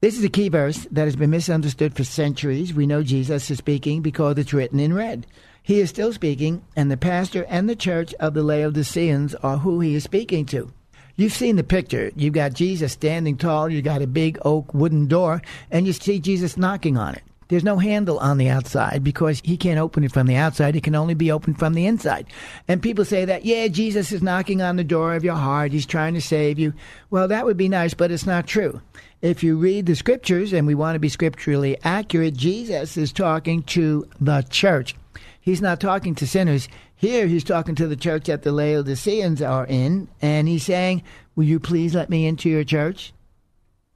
This 0.00 0.18
is 0.18 0.24
a 0.24 0.30
key 0.30 0.48
verse 0.48 0.86
that 0.90 1.04
has 1.04 1.16
been 1.16 1.30
misunderstood 1.30 1.94
for 1.94 2.02
centuries. 2.02 2.74
We 2.74 2.86
know 2.86 3.02
Jesus 3.02 3.50
is 3.50 3.58
speaking 3.58 4.00
because 4.00 4.38
it's 4.38 4.54
written 4.54 4.80
in 4.80 4.94
red. 4.94 5.26
He 5.62 5.80
is 5.80 5.90
still 5.90 6.12
speaking, 6.12 6.64
and 6.74 6.90
the 6.90 6.96
pastor 6.96 7.44
and 7.48 7.68
the 7.68 7.76
church 7.76 8.14
of 8.14 8.34
the 8.34 8.42
Laodiceans 8.42 9.34
are 9.36 9.58
who 9.58 9.80
he 9.80 9.94
is 9.94 10.04
speaking 10.04 10.46
to. 10.46 10.72
You've 11.16 11.32
seen 11.32 11.56
the 11.56 11.64
picture. 11.64 12.10
You've 12.16 12.34
got 12.34 12.54
Jesus 12.54 12.92
standing 12.92 13.36
tall, 13.36 13.68
you've 13.68 13.84
got 13.84 14.02
a 14.02 14.06
big 14.06 14.38
oak 14.44 14.72
wooden 14.72 15.06
door, 15.06 15.42
and 15.70 15.86
you 15.86 15.92
see 15.92 16.18
Jesus 16.18 16.56
knocking 16.56 16.96
on 16.96 17.14
it. 17.14 17.22
There's 17.48 17.64
no 17.64 17.76
handle 17.76 18.18
on 18.18 18.38
the 18.38 18.48
outside 18.48 19.04
because 19.04 19.42
he 19.44 19.58
can't 19.58 19.78
open 19.78 20.04
it 20.04 20.12
from 20.12 20.26
the 20.26 20.36
outside. 20.36 20.74
It 20.74 20.84
can 20.84 20.94
only 20.94 21.12
be 21.12 21.30
opened 21.30 21.58
from 21.58 21.74
the 21.74 21.84
inside. 21.84 22.26
And 22.66 22.82
people 22.82 23.04
say 23.04 23.26
that, 23.26 23.44
yeah, 23.44 23.68
Jesus 23.68 24.10
is 24.10 24.22
knocking 24.22 24.62
on 24.62 24.76
the 24.76 24.84
door 24.84 25.14
of 25.14 25.22
your 25.22 25.34
heart. 25.34 25.72
He's 25.72 25.84
trying 25.84 26.14
to 26.14 26.22
save 26.22 26.58
you. 26.58 26.72
Well, 27.10 27.28
that 27.28 27.44
would 27.44 27.58
be 27.58 27.68
nice, 27.68 27.92
but 27.92 28.10
it's 28.10 28.24
not 28.24 28.46
true. 28.46 28.80
If 29.20 29.44
you 29.44 29.58
read 29.58 29.84
the 29.84 29.94
scriptures, 29.94 30.54
and 30.54 30.66
we 30.66 30.74
want 30.74 30.94
to 30.94 30.98
be 30.98 31.10
scripturally 31.10 31.76
accurate, 31.84 32.34
Jesus 32.34 32.96
is 32.96 33.12
talking 33.12 33.62
to 33.64 34.08
the 34.18 34.46
church. 34.48 34.96
He's 35.38 35.60
not 35.60 35.78
talking 35.78 36.14
to 36.14 36.26
sinners. 36.26 36.68
Here, 37.02 37.26
he's 37.26 37.42
talking 37.42 37.74
to 37.74 37.88
the 37.88 37.96
church 37.96 38.26
that 38.26 38.44
the 38.44 38.52
Laodiceans 38.52 39.42
are 39.42 39.66
in, 39.66 40.06
and 40.22 40.46
he's 40.46 40.62
saying, 40.62 41.02
Will 41.34 41.42
you 41.42 41.58
please 41.58 41.96
let 41.96 42.08
me 42.08 42.28
into 42.28 42.48
your 42.48 42.62
church? 42.62 43.12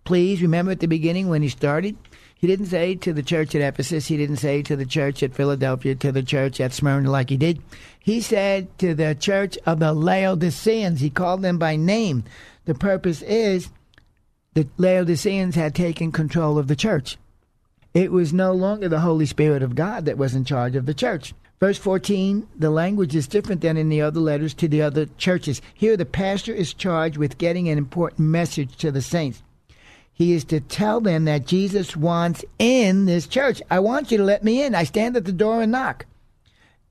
Please 0.03 0.43
remember 0.43 0.73
at 0.73 0.81
the 0.81 0.89
beginning 0.89 1.29
when 1.29 1.41
he 1.41 1.49
started, 1.49 1.97
he 2.35 2.49
didn't 2.49 2.67
say 2.67 2.97
to 2.97 3.13
the 3.13 3.23
church 3.23 3.55
at 3.55 3.63
Ephesus, 3.63 4.09
he 4.09 4.17
didn't 4.17 4.39
say 4.39 4.61
to 4.63 4.75
the 4.75 4.85
church 4.85 5.23
at 5.23 5.37
Philadelphia, 5.37 5.95
to 5.95 6.11
the 6.11 6.25
church 6.25 6.61
at 6.61 6.73
Smyrna 6.73 7.09
like 7.09 7.31
he 7.31 7.37
did. 7.37 7.63
He 8.01 8.21
said 8.21 8.77
to 8.81 8.93
the 8.93 9.15
church 9.15 9.57
of 9.65 9.79
the 9.79 9.93
Laodiceans, 9.93 10.99
he 10.99 11.09
called 11.09 11.43
them 11.43 11.59
by 11.59 11.77
name. 11.77 12.25
The 12.65 12.75
purpose 12.75 13.23
is 13.23 13.71
the 14.55 14.67
Laodiceans 14.79 15.55
had 15.55 15.77
taken 15.77 16.11
control 16.11 16.59
of 16.59 16.67
the 16.67 16.75
church. 16.75 17.19
It 17.95 18.11
was 18.11 18.33
no 18.33 18.53
longer 18.53 18.89
the 18.89 19.01
Holy 19.01 19.27
Spirit 19.27 19.63
of 19.63 19.77
God 19.77 20.07
that 20.07 20.19
was 20.19 20.35
in 20.35 20.45
charge 20.45 20.75
of 20.75 20.87
the 20.87 20.95
church. 20.95 21.35
Verse 21.59 21.79
14, 21.79 22.47
the 22.55 22.71
language 22.71 23.17
is 23.17 23.27
different 23.27 23.63
than 23.63 23.79
in 23.79 23.89
the 23.89 24.03
other 24.03 24.21
letters 24.21 24.53
to 24.55 24.69
the 24.69 24.83
other 24.83 25.07
churches. 25.17 25.63
Here, 25.73 25.97
the 25.97 26.05
pastor 26.05 26.53
is 26.53 26.75
charged 26.75 27.17
with 27.17 27.39
getting 27.39 27.69
an 27.69 27.79
important 27.79 28.29
message 28.29 28.77
to 28.77 28.91
the 28.91 29.01
saints. 29.01 29.43
He 30.13 30.33
is 30.33 30.45
to 30.45 30.61
tell 30.61 31.01
them 31.01 31.25
that 31.25 31.47
Jesus 31.47 31.97
wants 31.97 32.45
in 32.59 33.07
this 33.07 33.27
church. 33.27 33.63
I 33.71 33.81
want 33.81 34.11
you 34.11 34.19
to 34.19 34.25
let 34.25 34.45
me 34.45 34.63
in. 34.63 34.75
I 34.75 34.85
stand 34.85 35.17
at 35.17 35.25
the 35.25 35.33
door 35.33 35.63
and 35.63 35.73
knock. 35.73 36.07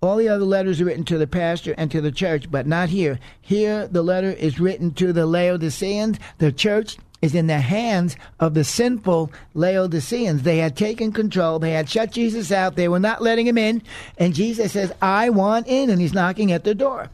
All 0.02 0.18
the 0.18 0.30
other 0.30 0.46
letters 0.46 0.82
are 0.82 0.86
written 0.86 1.06
to 1.06 1.18
the 1.18 1.26
pastor 1.26 1.74
and 1.78 1.90
to 1.90 2.02
the 2.02 2.12
church, 2.12 2.52
but 2.52 2.68
not 2.68 2.90
here. 2.90 3.20
Here, 3.42 3.88
the 3.88 4.04
letter 4.04 4.32
is 4.32 4.60
written 4.60 4.94
to 4.96 5.14
the 5.14 5.26
Laodiceans. 5.26 6.20
The 6.38 6.52
church 6.52 6.98
is 7.26 7.36
in 7.36 7.48
the 7.48 7.60
hands 7.60 8.16
of 8.40 8.54
the 8.54 8.64
sinful 8.64 9.32
Laodiceans. 9.54 10.44
They 10.44 10.60
had 10.60 10.78
taken 10.78 11.12
control. 11.12 11.60
They 11.60 11.72
had 11.72 11.90
shut 11.90 12.12
Jesus 12.12 12.52
out. 12.52 12.76
They 12.76 12.88
were 12.88 13.00
not 13.00 13.22
letting 13.22 13.48
him 13.48 13.58
in. 13.58 13.82
And 14.18 14.34
Jesus 14.34 14.72
says, 14.72 14.94
I 15.02 15.30
want 15.30 15.68
in. 15.68 15.90
And 15.90 16.00
he's 16.00 16.14
knocking 16.14 16.52
at 16.52 16.64
the 16.64 16.76
door. 16.76 17.10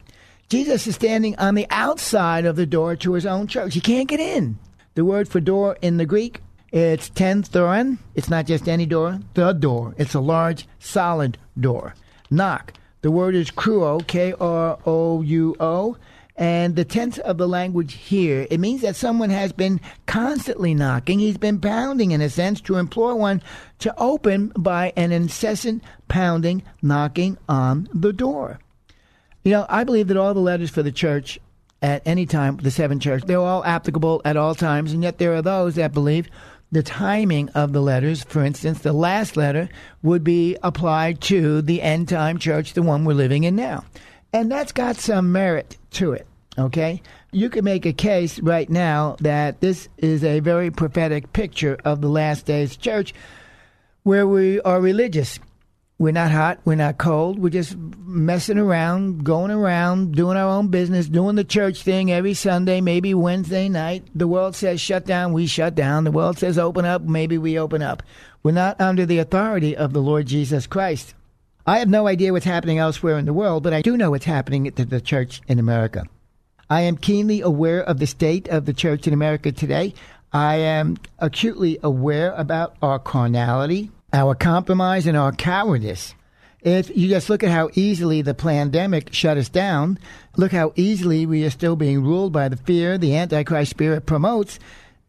Jesus 0.48 0.86
is 0.86 0.94
standing 0.94 1.36
on 1.38 1.54
the 1.54 1.66
outside 1.70 2.44
of 2.44 2.56
the 2.56 2.66
door 2.66 2.94
to 2.96 3.14
his 3.14 3.24
own 3.24 3.46
church. 3.46 3.72
He 3.72 3.80
can't 3.80 4.08
get 4.08 4.20
in. 4.20 4.58
The 4.94 5.04
word 5.04 5.26
for 5.26 5.40
door 5.40 5.78
in 5.80 5.96
the 5.96 6.04
Greek, 6.04 6.42
it's 6.70 7.08
ten 7.08 7.42
thoron. 7.42 7.98
It's 8.14 8.28
not 8.28 8.46
just 8.46 8.68
any 8.68 8.84
door, 8.84 9.20
the 9.32 9.54
door. 9.54 9.94
It's 9.96 10.12
a 10.12 10.20
large, 10.20 10.68
solid 10.78 11.38
door. 11.58 11.94
Knock. 12.30 12.74
The 13.00 13.10
word 13.10 13.34
is 13.34 13.50
krouo, 13.50 14.06
K 14.06 14.34
R 14.38 14.78
O 14.84 15.22
U 15.22 15.56
O. 15.58 15.96
And 16.36 16.76
the 16.76 16.84
tense 16.84 17.18
of 17.18 17.36
the 17.36 17.46
language 17.46 17.94
here, 17.94 18.46
it 18.50 18.58
means 18.58 18.80
that 18.80 18.96
someone 18.96 19.30
has 19.30 19.52
been 19.52 19.80
constantly 20.06 20.74
knocking. 20.74 21.18
He's 21.18 21.36
been 21.36 21.60
pounding, 21.60 22.12
in 22.12 22.20
a 22.20 22.30
sense, 22.30 22.60
to 22.62 22.76
implore 22.76 23.14
one 23.14 23.42
to 23.80 23.94
open 23.98 24.52
by 24.56 24.92
an 24.96 25.12
incessant 25.12 25.82
pounding, 26.08 26.62
knocking 26.80 27.36
on 27.48 27.88
the 27.92 28.12
door. 28.12 28.60
You 29.44 29.52
know, 29.52 29.66
I 29.68 29.84
believe 29.84 30.08
that 30.08 30.16
all 30.16 30.34
the 30.34 30.40
letters 30.40 30.70
for 30.70 30.82
the 30.82 30.92
church 30.92 31.38
at 31.82 32.02
any 32.06 32.26
time, 32.26 32.56
the 32.58 32.70
seven 32.70 33.00
churches. 33.00 33.26
They're 33.26 33.40
all 33.40 33.64
applicable 33.64 34.22
at 34.24 34.36
all 34.36 34.54
times, 34.54 34.92
and 34.92 35.02
yet 35.02 35.18
there 35.18 35.34
are 35.34 35.42
those 35.42 35.74
that 35.74 35.92
believe 35.92 36.28
the 36.70 36.82
timing 36.82 37.50
of 37.50 37.72
the 37.72 37.82
letters, 37.82 38.22
for 38.22 38.42
instance, 38.42 38.78
the 38.78 38.94
last 38.94 39.36
letter 39.36 39.68
would 40.02 40.24
be 40.24 40.56
applied 40.62 41.20
to 41.22 41.60
the 41.60 41.82
end 41.82 42.08
time 42.08 42.38
church, 42.38 42.72
the 42.72 42.82
one 42.82 43.04
we're 43.04 43.12
living 43.12 43.44
in 43.44 43.54
now. 43.54 43.84
And 44.32 44.50
that's 44.50 44.72
got 44.72 44.96
some 44.96 45.32
merit 45.32 45.76
to 45.92 46.12
it, 46.12 46.26
okay? 46.58 47.02
You 47.32 47.50
can 47.50 47.64
make 47.64 47.86
a 47.86 47.92
case 47.92 48.40
right 48.40 48.68
now 48.68 49.16
that 49.20 49.60
this 49.60 49.88
is 49.98 50.24
a 50.24 50.40
very 50.40 50.70
prophetic 50.70 51.32
picture 51.32 51.78
of 51.84 52.00
the 52.00 52.08
last 52.08 52.46
days 52.46 52.76
church 52.76 53.14
where 54.02 54.26
we 54.26 54.60
are 54.62 54.80
religious 54.80 55.38
We're 56.02 56.10
not 56.10 56.32
hot. 56.32 56.58
We're 56.64 56.74
not 56.74 56.98
cold. 56.98 57.38
We're 57.38 57.50
just 57.50 57.76
messing 57.76 58.58
around, 58.58 59.24
going 59.24 59.52
around, 59.52 60.16
doing 60.16 60.36
our 60.36 60.48
own 60.48 60.66
business, 60.66 61.06
doing 61.06 61.36
the 61.36 61.44
church 61.44 61.82
thing 61.82 62.10
every 62.10 62.34
Sunday, 62.34 62.80
maybe 62.80 63.14
Wednesday 63.14 63.68
night. 63.68 64.08
The 64.12 64.26
world 64.26 64.56
says 64.56 64.80
shut 64.80 65.06
down, 65.06 65.32
we 65.32 65.46
shut 65.46 65.76
down. 65.76 66.02
The 66.02 66.10
world 66.10 66.38
says 66.38 66.58
open 66.58 66.84
up, 66.84 67.02
maybe 67.02 67.38
we 67.38 67.56
open 67.56 67.82
up. 67.82 68.02
We're 68.42 68.50
not 68.50 68.80
under 68.80 69.06
the 69.06 69.18
authority 69.18 69.76
of 69.76 69.92
the 69.92 70.02
Lord 70.02 70.26
Jesus 70.26 70.66
Christ. 70.66 71.14
I 71.64 71.78
have 71.78 71.88
no 71.88 72.08
idea 72.08 72.32
what's 72.32 72.44
happening 72.44 72.78
elsewhere 72.78 73.18
in 73.18 73.24
the 73.24 73.32
world, 73.32 73.62
but 73.62 73.72
I 73.72 73.82
do 73.82 73.96
know 73.96 74.10
what's 74.10 74.24
happening 74.24 74.70
to 74.72 74.84
the 74.84 75.00
church 75.00 75.40
in 75.46 75.60
America. 75.60 76.06
I 76.68 76.80
am 76.80 76.96
keenly 76.96 77.40
aware 77.40 77.82
of 77.82 77.98
the 77.98 78.06
state 78.08 78.48
of 78.48 78.64
the 78.64 78.72
church 78.72 79.06
in 79.06 79.14
America 79.14 79.52
today. 79.52 79.94
I 80.32 80.56
am 80.56 80.96
acutely 81.20 81.78
aware 81.80 82.32
about 82.32 82.74
our 82.82 82.98
carnality, 82.98 83.92
our 84.12 84.34
compromise, 84.34 85.06
and 85.06 85.16
our 85.16 85.30
cowardice. 85.30 86.16
If 86.62 86.96
you 86.96 87.08
just 87.08 87.30
look 87.30 87.44
at 87.44 87.50
how 87.50 87.70
easily 87.74 88.22
the 88.22 88.34
pandemic 88.34 89.12
shut 89.12 89.36
us 89.36 89.48
down, 89.48 89.98
look 90.36 90.50
how 90.50 90.72
easily 90.74 91.26
we 91.26 91.44
are 91.44 91.50
still 91.50 91.76
being 91.76 92.02
ruled 92.02 92.32
by 92.32 92.48
the 92.48 92.56
fear 92.56 92.98
the 92.98 93.14
Antichrist 93.14 93.70
spirit 93.70 94.06
promotes, 94.06 94.58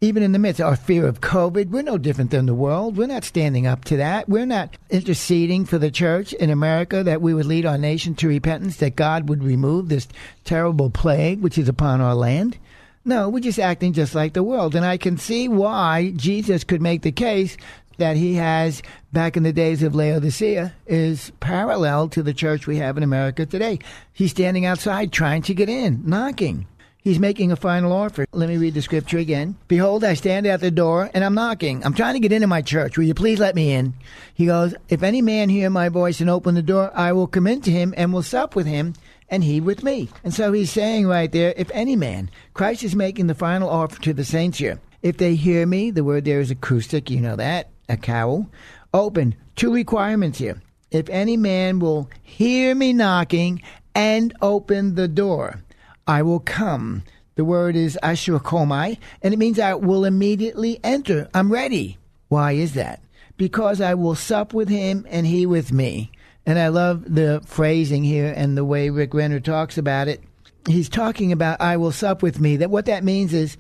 even 0.04 0.22
in 0.22 0.34
the 0.34 0.40
midst 0.40 0.60
of 0.60 0.68
our 0.68 0.76
fear 0.76 1.08
of 1.08 1.22
COVID, 1.22 1.70
we're 1.70 1.82
no 1.82 1.98
different 1.98 2.30
than 2.30 2.46
the 2.46 2.54
world. 2.54 2.98
We're 2.98 3.08
not 3.08 3.24
standing 3.24 3.66
up 3.66 3.86
to 3.86 3.98
that. 3.98 4.28
We're 4.28 4.46
not 4.46 4.76
interceding 4.90 5.64
for 5.64 5.78
the 5.78 5.90
church 5.90 6.34
in 6.34 6.50
America 6.50 7.04
that 7.04 7.22
we 7.22 7.34
would 7.34 7.46
lead 7.46 7.66
our 7.66 7.78
nation 7.78 8.14
to 8.16 8.28
repentance, 8.28 8.78
that 8.78 8.98
God 8.98 9.30
would 9.30 9.44
remove 9.44 9.88
this 9.88 10.10
terrible 10.44 10.90
plague 10.90 11.42
which 11.42 11.58
is 11.58 11.70
upon 11.70 12.02
our 12.02 12.16
land. 12.16 12.58
No, 13.06 13.30
we're 13.30 13.40
just 13.40 13.60
acting 13.60 13.94
just 13.94 14.14
like 14.14 14.34
the 14.34 14.44
world. 14.44 14.76
And 14.76 14.86
I 14.86 14.98
can 14.98 15.18
see 15.18 15.48
why 15.48 16.12
Jesus 16.18 16.66
could 16.66 16.82
make 16.82 17.04
the 17.04 17.12
case 17.14 17.56
that 17.98 18.18
he 18.18 18.34
has 18.36 18.82
back 19.14 19.38
in 19.38 19.44
the 19.44 19.54
days 19.54 19.84
of 19.84 19.96
Laodicea 19.96 20.74
is 20.86 21.32
parallel 21.40 22.10
to 22.10 22.24
the 22.24 22.34
church 22.34 22.68
we 22.68 22.78
have 22.78 22.98
in 22.98 23.04
America 23.04 23.46
today. 23.46 23.80
He's 24.12 24.32
standing 24.32 24.66
outside 24.66 25.14
trying 25.14 25.44
to 25.44 25.54
get 25.54 25.70
in, 25.70 26.02
knocking. 26.06 26.68
He's 27.04 27.20
making 27.20 27.52
a 27.52 27.58
final 27.58 27.92
offer. 27.92 28.26
Let 28.32 28.48
me 28.48 28.56
read 28.56 28.76
the 28.76 28.82
scripture 28.82 29.18
again. 29.18 29.58
Behold, 29.68 30.06
I 30.06 30.14
stand 30.14 30.48
at 30.48 30.62
the 30.62 30.72
door 30.72 31.12
and 31.14 31.22
I'm 31.22 31.34
knocking. 31.34 31.84
I'm 31.84 31.94
trying 31.94 32.14
to 32.14 32.22
get 32.22 32.32
into 32.32 32.48
my 32.48 32.62
church. 32.62 32.98
Will 32.98 33.04
you 33.04 33.14
please 33.14 33.40
let 33.40 33.56
me 33.56 33.74
in? 33.74 33.94
He 34.34 34.46
goes, 34.46 34.74
If 34.88 35.04
any 35.04 35.22
man 35.22 35.50
hear 35.50 35.70
my 35.70 35.90
voice 35.90 36.22
and 36.22 36.30
open 36.30 36.56
the 36.56 36.62
door, 36.62 36.92
I 36.96 37.12
will 37.12 37.28
come 37.28 37.46
into 37.46 37.72
him 37.72 37.94
and 37.98 38.14
will 38.14 38.24
sup 38.24 38.56
with 38.56 38.68
him 38.68 38.94
and 39.28 39.44
he 39.44 39.60
with 39.60 39.84
me. 39.84 40.08
And 40.24 40.34
so 40.34 40.54
he's 40.54 40.72
saying 40.72 41.06
right 41.06 41.30
there, 41.30 41.54
if 41.58 41.70
any 41.74 41.98
man, 41.98 42.30
Christ 42.54 42.84
is 42.84 42.96
making 42.96 43.28
the 43.28 43.36
final 43.36 43.68
offer 43.68 44.02
to 44.04 44.14
the 44.14 44.24
saints 44.24 44.60
here. 44.60 44.80
If 45.02 45.18
they 45.18 45.36
hear 45.36 45.66
me, 45.66 45.92
the 45.92 46.06
word 46.06 46.24
there 46.24 46.40
is 46.40 46.52
acoustic, 46.52 47.10
you 47.10 47.20
know 47.20 47.36
that, 47.36 47.70
a 47.90 47.98
cowl. 47.98 48.50
Open. 48.94 49.36
Two 49.58 49.74
requirements 49.74 50.40
here. 50.40 50.62
If 50.90 51.10
any 51.10 51.36
man 51.36 51.80
will 51.80 52.10
hear 52.22 52.74
me 52.74 52.94
knocking 52.94 53.62
and 53.94 54.34
open 54.42 54.96
the 54.96 55.10
door. 55.10 55.60
I 56.08 56.22
will 56.22 56.40
come. 56.40 57.04
The 57.36 57.46
word 57.46 57.76
is 57.76 57.98
asher 58.04 58.40
komai, 58.40 58.98
and 59.22 59.34
it 59.34 59.38
means 59.38 59.60
I 59.60 59.74
will 59.74 60.06
immediately 60.06 60.80
enter. 60.84 61.30
I'm 61.34 61.52
ready. 61.52 61.98
Why 62.28 62.54
is 62.54 62.74
that? 62.74 63.02
Because 63.38 63.82
I 63.82 63.94
will 63.96 64.16
sup 64.16 64.54
with 64.54 64.70
him 64.70 65.06
and 65.10 65.26
he 65.26 65.46
with 65.46 65.72
me. 65.72 66.12
And 66.46 66.60
I 66.60 66.68
love 66.68 67.16
the 67.16 67.42
phrasing 67.46 68.04
here 68.04 68.34
and 68.36 68.58
the 68.58 68.66
way 68.66 68.90
Rick 68.90 69.14
Renner 69.14 69.40
talks 69.40 69.78
about 69.78 70.08
it. 70.08 70.22
He's 70.68 70.90
talking 70.90 71.32
about 71.32 71.62
I 71.62 71.78
will 71.78 71.92
sup 71.92 72.22
with 72.22 72.40
me. 72.40 72.58
That 72.58 72.70
what 72.70 72.86
that 72.86 73.04
means 73.04 73.34
is 73.34 73.58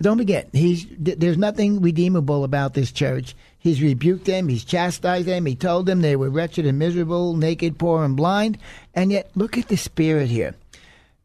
don't 0.00 0.18
forget, 0.18 0.48
he's 0.52 0.86
there's 0.98 1.38
nothing 1.38 1.80
redeemable 1.80 2.44
about 2.44 2.74
this 2.74 2.92
church. 2.92 3.34
He's 3.58 3.80
rebuked 3.80 4.26
them, 4.26 4.48
he's 4.48 4.64
chastised 4.64 5.26
them, 5.26 5.46
he 5.46 5.54
told 5.54 5.86
them 5.86 6.00
they 6.00 6.16
were 6.16 6.28
wretched 6.28 6.66
and 6.66 6.78
miserable, 6.78 7.34
naked, 7.34 7.78
poor, 7.78 8.04
and 8.04 8.16
blind. 8.16 8.58
And 8.94 9.10
yet, 9.10 9.30
look 9.34 9.56
at 9.56 9.68
the 9.68 9.76
spirit 9.76 10.28
here. 10.28 10.54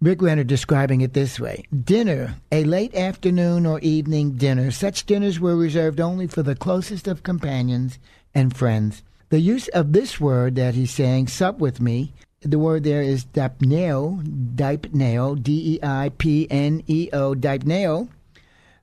Rick 0.02 0.24
Renner 0.24 0.44
describing 0.44 1.02
it 1.02 1.14
this 1.14 1.40
way 1.40 1.64
Dinner, 1.72 2.38
a 2.52 2.64
late 2.64 2.96
afternoon 2.96 3.68
or 3.68 3.80
evening 3.82 4.32
dinner. 4.32 4.72
Such 4.72 5.06
dinners 5.06 5.40
were 5.40 5.56
reserved 5.56 6.02
only 6.02 6.26
for 6.26 6.42
the 6.42 6.56
closest 6.56 7.08
of 7.08 7.22
companions 7.22 8.00
and 8.34 8.56
friends. 8.56 9.04
The 9.30 9.40
use 9.40 9.68
of 9.68 9.94
this 9.94 10.20
word 10.20 10.56
that 10.56 10.74
he's 10.74 10.90
saying, 10.90 11.28
sup 11.28 11.60
with 11.60 11.80
me, 11.80 12.14
the 12.42 12.58
word 12.58 12.84
there 12.84 13.04
is 13.04 13.26
deipneo, 13.26 14.24
deipneo, 14.56 15.42
D 15.42 15.76
E 15.76 15.80
I 15.84 16.12
P 16.18 16.48
N 16.50 16.82
E 16.88 17.10
O, 17.14 17.36
deipneo, 17.36 18.10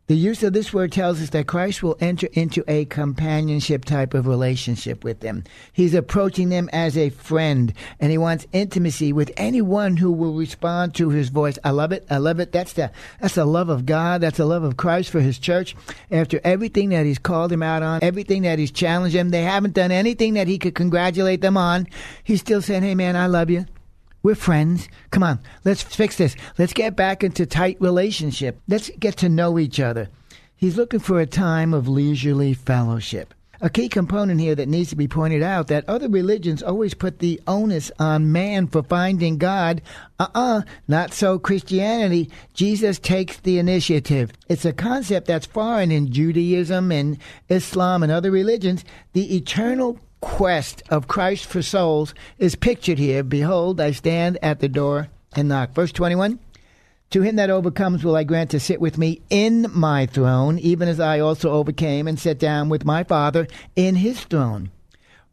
the 0.08 0.16
use 0.16 0.42
of 0.42 0.54
this 0.54 0.72
word 0.72 0.90
tells 0.90 1.20
us 1.20 1.30
that 1.30 1.46
Christ 1.46 1.82
will 1.82 1.98
enter 2.00 2.28
into 2.32 2.64
a 2.66 2.86
companionship 2.86 3.84
type 3.84 4.14
of 4.14 4.26
relationship 4.26 5.04
with 5.04 5.20
them. 5.20 5.44
He's 5.72 5.92
approaching 5.92 6.48
them 6.48 6.70
as 6.72 6.96
a 6.96 7.10
friend, 7.10 7.74
and 8.00 8.10
he 8.10 8.16
wants 8.16 8.46
intimacy 8.52 9.12
with 9.12 9.30
anyone 9.36 9.98
who 9.98 10.10
will 10.10 10.32
respond 10.32 10.94
to 10.94 11.10
his 11.10 11.28
voice. 11.28 11.58
I 11.62 11.70
love 11.70 11.92
it. 11.92 12.06
I 12.10 12.16
love 12.16 12.40
it. 12.40 12.52
That's 12.52 12.72
the 12.72 12.90
that's 13.20 13.34
the 13.34 13.44
love 13.44 13.68
of 13.68 13.84
God. 13.84 14.22
That's 14.22 14.38
the 14.38 14.46
love 14.46 14.62
of 14.62 14.78
Christ 14.78 15.10
for 15.10 15.20
his 15.20 15.38
church. 15.38 15.76
After 16.10 16.40
everything 16.42 16.88
that 16.88 17.04
he's 17.04 17.18
called 17.18 17.52
him 17.52 17.62
out 17.62 17.82
on, 17.82 18.00
everything 18.02 18.42
that 18.42 18.58
he's 18.58 18.70
challenged 18.70 19.14
them, 19.14 19.28
they 19.28 19.42
haven't 19.42 19.74
done 19.74 19.90
anything 19.92 20.34
that 20.34 20.48
he 20.48 20.58
could 20.58 20.74
congratulate 20.74 21.42
them 21.42 21.58
on. 21.58 21.86
He's 22.24 22.40
still 22.40 22.62
saying, 22.62 22.82
"Hey, 22.82 22.94
man, 22.94 23.14
I 23.14 23.26
love 23.26 23.50
you." 23.50 23.66
We're 24.22 24.34
friends. 24.34 24.88
Come 25.10 25.22
on, 25.22 25.40
let's 25.64 25.82
fix 25.82 26.16
this. 26.16 26.36
Let's 26.58 26.72
get 26.72 26.96
back 26.96 27.22
into 27.22 27.46
tight 27.46 27.76
relationship. 27.80 28.60
Let's 28.66 28.90
get 28.98 29.16
to 29.18 29.28
know 29.28 29.58
each 29.58 29.78
other. 29.80 30.08
He's 30.56 30.76
looking 30.76 31.00
for 31.00 31.20
a 31.20 31.26
time 31.26 31.72
of 31.72 31.86
leisurely 31.86 32.52
fellowship. 32.52 33.32
A 33.60 33.68
key 33.68 33.88
component 33.88 34.40
here 34.40 34.54
that 34.54 34.68
needs 34.68 34.90
to 34.90 34.96
be 34.96 35.08
pointed 35.08 35.42
out 35.42 35.66
that 35.66 35.88
other 35.88 36.08
religions 36.08 36.62
always 36.62 36.94
put 36.94 37.18
the 37.18 37.40
onus 37.48 37.90
on 37.98 38.30
man 38.30 38.68
for 38.68 38.84
finding 38.84 39.36
God. 39.36 39.82
Uh-uh, 40.20 40.62
not 40.86 41.12
so 41.12 41.40
Christianity. 41.40 42.30
Jesus 42.54 43.00
takes 43.00 43.38
the 43.38 43.58
initiative. 43.58 44.32
It's 44.48 44.64
a 44.64 44.72
concept 44.72 45.26
that's 45.26 45.46
foreign 45.46 45.90
in 45.90 46.12
Judaism 46.12 46.92
and 46.92 47.18
Islam 47.48 48.04
and 48.04 48.12
other 48.12 48.30
religions. 48.30 48.84
The 49.12 49.36
eternal 49.36 49.98
quest 50.20 50.82
of 50.90 51.08
Christ 51.08 51.46
for 51.46 51.62
souls 51.62 52.14
is 52.38 52.54
pictured 52.54 52.98
here. 52.98 53.22
Behold, 53.22 53.80
I 53.80 53.92
stand 53.92 54.38
at 54.42 54.60
the 54.60 54.68
door 54.68 55.08
and 55.34 55.48
knock. 55.48 55.72
Verse 55.74 55.92
21. 55.92 56.38
To 57.10 57.22
him 57.22 57.36
that 57.36 57.48
overcomes 57.48 58.04
will 58.04 58.16
I 58.16 58.24
grant 58.24 58.50
to 58.50 58.60
sit 58.60 58.80
with 58.80 58.98
me 58.98 59.22
in 59.30 59.66
my 59.72 60.04
throne, 60.04 60.58
even 60.58 60.88
as 60.88 61.00
I 61.00 61.20
also 61.20 61.50
overcame 61.50 62.06
and 62.06 62.18
sat 62.18 62.38
down 62.38 62.68
with 62.68 62.84
my 62.84 63.02
Father 63.02 63.48
in 63.76 63.96
his 63.96 64.20
throne. 64.20 64.70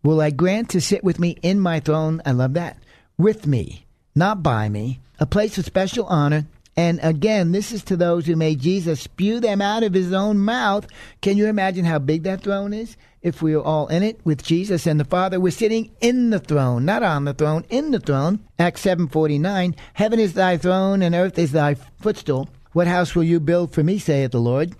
Will 0.02 0.22
I 0.22 0.30
grant 0.30 0.70
to 0.70 0.80
sit 0.80 1.04
with 1.04 1.20
me 1.20 1.38
in 1.42 1.60
my 1.60 1.82
throne? 1.82 2.22
I 2.26 2.32
love 2.32 2.54
that. 2.54 2.78
With 3.18 3.46
me, 3.46 3.86
not 4.16 4.42
by 4.42 4.70
me, 4.70 5.00
a 5.20 5.26
place 5.26 5.58
of 5.58 5.66
special 5.66 6.06
honor. 6.06 6.46
And 6.78 7.00
again, 7.02 7.52
this 7.52 7.72
is 7.72 7.84
to 7.86 7.98
those 7.98 8.26
who 8.26 8.36
made 8.36 8.60
Jesus 8.62 9.02
spew 9.02 9.40
them 9.40 9.62
out 9.62 9.84
of 9.84 9.94
his 9.94 10.14
own 10.14 10.40
mouth. 10.40 10.88
Can 11.22 11.38
you 11.38 11.48
imagine 11.48 11.86
how 11.86 12.00
big 12.00 12.24
that 12.24 12.42
throne 12.42 12.74
is? 12.74 12.96
If 13.26 13.42
we 13.42 13.56
are 13.56 13.64
all 13.64 13.88
in 13.88 14.04
it 14.04 14.20
with 14.24 14.44
Jesus 14.44 14.86
and 14.86 15.00
the 15.00 15.04
Father, 15.04 15.40
we're 15.40 15.52
sitting 15.52 15.90
in 16.00 16.30
the 16.30 16.38
throne, 16.38 16.86
not 16.86 17.02
on 17.02 17.26
the 17.26 17.34
throne, 17.34 17.66
in 17.72 17.90
the 17.90 18.00
throne. 18.00 18.40
Acts 18.60 18.82
7:49, 18.82 19.76
heaven 19.96 20.20
is 20.20 20.34
thy 20.34 20.58
throne 20.58 21.02
and 21.02 21.16
earth 21.16 21.40
is 21.40 21.52
thy 21.52 21.74
footstool. 21.74 22.48
What 22.74 22.86
house 22.86 23.16
will 23.16 23.24
you 23.24 23.40
build 23.40 23.74
for 23.74 23.82
me, 23.82 23.98
saith 23.98 24.30
the 24.30 24.40
Lord? 24.40 24.76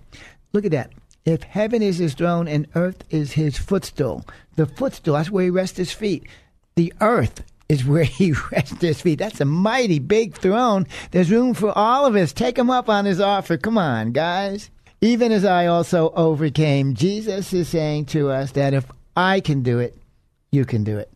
Look 0.52 0.64
at 0.64 0.70
that. 0.70 0.92
If 1.24 1.42
heaven 1.42 1.82
is 1.82 1.98
his 1.98 2.14
throne 2.14 2.46
and 2.46 2.68
earth 2.76 3.02
is 3.10 3.32
his 3.32 3.58
footstool, 3.58 4.24
the 4.54 4.66
footstool, 4.66 5.14
that's 5.14 5.28
where 5.28 5.44
he 5.44 5.50
rests 5.50 5.78
his 5.78 5.90
feet. 5.90 6.24
The 6.76 6.92
earth 7.00 7.42
is 7.68 7.84
where 7.84 8.04
he 8.20 8.32
rests 8.52 8.80
his 8.80 9.00
feet. 9.00 9.18
That's 9.18 9.40
a 9.40 9.44
mighty 9.44 9.98
big 9.98 10.36
throne. 10.36 10.86
There's 11.10 11.32
room 11.32 11.52
for 11.52 11.76
all 11.76 12.06
of 12.06 12.14
us. 12.14 12.32
Take 12.32 12.56
him 12.56 12.70
up 12.70 12.88
on 12.88 13.06
his 13.06 13.20
offer. 13.20 13.56
Come 13.56 13.76
on, 13.76 14.12
guys. 14.12 14.70
Even 15.00 15.30
as 15.30 15.44
I 15.44 15.66
also 15.66 16.10
overcame, 16.10 16.94
Jesus 16.94 17.52
is 17.52 17.68
saying 17.68 18.06
to 18.06 18.30
us 18.30 18.52
that 18.52 18.74
if 18.74 18.86
I 19.14 19.40
can 19.40 19.62
do 19.62 19.78
it, 19.78 19.96
you 20.50 20.64
can 20.64 20.84
do 20.84 20.98
it. 20.98 21.12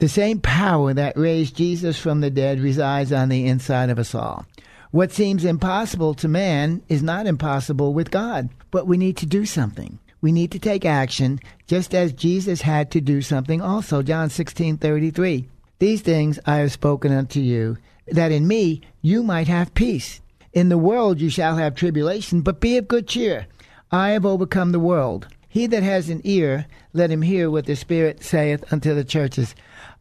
The 0.00 0.08
same 0.08 0.40
power 0.40 0.92
that 0.94 1.16
raised 1.16 1.56
Jesus 1.56 1.98
from 1.98 2.20
the 2.20 2.30
dead 2.30 2.60
resides 2.60 3.12
on 3.12 3.28
the 3.28 3.46
inside 3.46 3.88
of 3.88 3.98
us 3.98 4.14
all. 4.14 4.44
What 4.90 5.12
seems 5.12 5.44
impossible 5.44 6.14
to 6.14 6.28
man 6.28 6.82
is 6.88 7.02
not 7.02 7.26
impossible 7.26 7.94
with 7.94 8.10
God, 8.10 8.50
but 8.70 8.86
we 8.86 8.98
need 8.98 9.16
to 9.18 9.26
do 9.26 9.46
something. 9.46 9.98
We 10.20 10.32
need 10.32 10.52
to 10.52 10.58
take 10.58 10.84
action, 10.84 11.40
just 11.66 11.94
as 11.94 12.12
Jesus 12.12 12.62
had 12.62 12.90
to 12.92 13.00
do 13.00 13.22
something 13.22 13.60
also. 13.60 14.02
John 14.02 14.30
16 14.30 14.78
33. 14.78 15.48
These 15.78 16.02
things 16.02 16.38
I 16.46 16.56
have 16.56 16.72
spoken 16.72 17.12
unto 17.12 17.40
you, 17.40 17.76
that 18.06 18.30
in 18.30 18.46
me 18.46 18.82
you 19.00 19.22
might 19.22 19.48
have 19.48 19.74
peace. 19.74 20.20
In 20.52 20.68
the 20.68 20.78
world 20.78 21.20
you 21.20 21.30
shall 21.30 21.56
have 21.56 21.74
tribulation, 21.74 22.42
but 22.42 22.60
be 22.60 22.76
of 22.76 22.86
good 22.86 23.08
cheer. 23.08 23.46
I 23.90 24.10
have 24.10 24.26
overcome 24.26 24.72
the 24.72 24.80
world. 24.80 25.28
He 25.48 25.66
that 25.66 25.82
has 25.82 26.08
an 26.08 26.20
ear, 26.24 26.66
let 26.92 27.10
him 27.10 27.22
hear 27.22 27.50
what 27.50 27.66
the 27.66 27.76
Spirit 27.76 28.22
saith 28.22 28.70
unto 28.72 28.94
the 28.94 29.04
churches. 29.04 29.54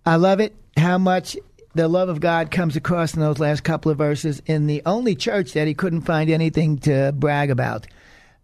I 0.06 0.16
love 0.16 0.40
it 0.40 0.56
how 0.78 0.98
much 0.98 1.38
the 1.74 1.88
love 1.88 2.10
of 2.10 2.20
God 2.20 2.52
comes 2.52 2.76
across 2.76 3.14
in 3.14 3.22
those 3.22 3.40
last 3.40 3.64
couple 3.64 3.92
of 3.92 3.98
verses 3.98 4.42
in 4.46 4.68
the 4.68 4.82
only 4.86 5.16
church 5.16 5.54
that 5.54 5.68
he 5.68 5.74
couldn't 5.74 6.02
find 6.02 6.30
anything 6.30 6.78
to 6.80 7.14
brag 7.14 7.50
about. 7.50 7.88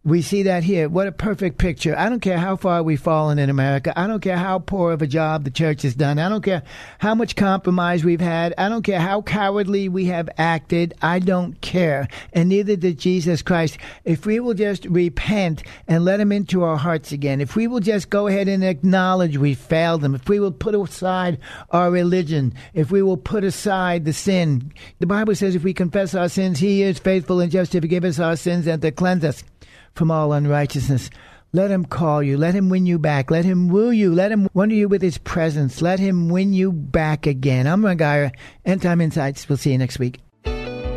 We 0.08 0.22
see 0.22 0.44
that 0.44 0.64
here. 0.64 0.88
What 0.88 1.08
a 1.08 1.12
perfect 1.12 1.58
picture. 1.58 1.94
I 1.98 2.08
don't 2.08 2.22
care 2.22 2.38
how 2.38 2.56
far 2.56 2.82
we've 2.82 2.98
fallen 2.98 3.40
in 3.40 3.50
America. 3.50 3.92
I 4.00 4.08
don't 4.08 4.22
care 4.22 4.38
how 4.38 4.58
poor 4.60 4.94
of 4.94 5.02
a 5.02 5.08
job 5.08 5.44
the 5.44 5.52
church 5.52 5.82
has 5.82 5.96
done. 5.96 6.18
I 6.18 6.30
don't 6.30 6.44
care 6.44 6.64
how 7.00 7.14
much 7.14 7.36
compromise 7.36 8.06
we've 8.06 8.22
had. 8.22 8.54
I 8.58 8.70
don't 8.70 8.84
care 8.84 9.02
how 9.02 9.22
cowardly 9.22 9.90
we 9.90 10.06
have 10.06 10.30
acted. 10.38 10.94
I 11.02 11.20
don't 11.20 11.60
care. 11.60 12.08
And 12.32 12.48
neither 12.48 12.78
did 12.78 13.00
Jesus 13.00 13.42
Christ. 13.42 13.80
If 14.06 14.26
we 14.26 14.40
will 14.40 14.54
just 14.54 14.86
repent 14.86 15.64
and 15.90 16.06
let 16.06 16.22
him 16.22 16.32
into 16.32 16.64
our 16.64 16.78
hearts 16.78 17.12
again, 17.12 17.42
if 17.42 17.58
we 17.58 17.68
will 17.68 17.82
just 17.82 18.10
go 18.10 18.28
ahead 18.28 18.48
and 18.48 18.64
acknowledge 18.64 19.38
we 19.38 19.56
failed 19.56 20.06
him, 20.06 20.16
if 20.16 20.30
we 20.30 20.40
will 20.40 20.54
put 20.54 20.74
aside 20.74 21.38
our 21.72 21.92
religion, 21.92 22.54
if 22.74 22.92
we 22.92 23.02
will 23.02 23.18
put 23.18 23.44
aside 23.44 24.06
the 24.06 24.14
sin, 24.14 24.72
the 25.00 25.06
Bible 25.06 25.36
says 25.36 25.54
if 25.54 25.66
we 25.66 25.74
confess 25.74 26.16
our 26.16 26.30
sins, 26.30 26.60
he 26.60 26.82
is 26.82 26.98
faithful 26.98 27.42
and 27.42 27.52
just 27.52 27.74
to 27.74 27.82
forgive 27.82 28.06
us 28.06 28.20
our 28.20 28.38
sins 28.38 28.68
and 28.68 28.82
to 28.82 28.92
cleanse 28.92 29.26
us 29.26 29.44
from 29.98 30.12
all 30.12 30.32
unrighteousness. 30.32 31.10
Let 31.54 31.72
him 31.72 31.86
call 31.86 32.22
you. 32.22 32.38
Let 32.38 32.54
him 32.54 32.70
win 32.70 32.86
you 32.86 33.00
back. 33.00 33.32
Let 33.32 33.46
him 33.46 33.70
woo 33.70 33.90
you. 33.90 34.14
Let 34.14 34.32
him 34.32 34.48
wonder 34.54 34.76
you 34.76 34.88
with 34.88 35.02
his 35.02 35.18
presence. 35.18 35.82
Let 35.82 36.00
him 36.00 36.30
win 36.30 36.54
you 36.54 36.72
back 36.72 37.26
again. 37.26 37.68
I'm 37.68 37.82
Geyer. 37.98 38.32
End 38.66 38.82
Time 38.82 39.02
Insights. 39.02 39.50
We'll 39.50 39.58
see 39.58 39.72
you 39.72 39.78
next 39.78 39.98
week. 39.98 40.20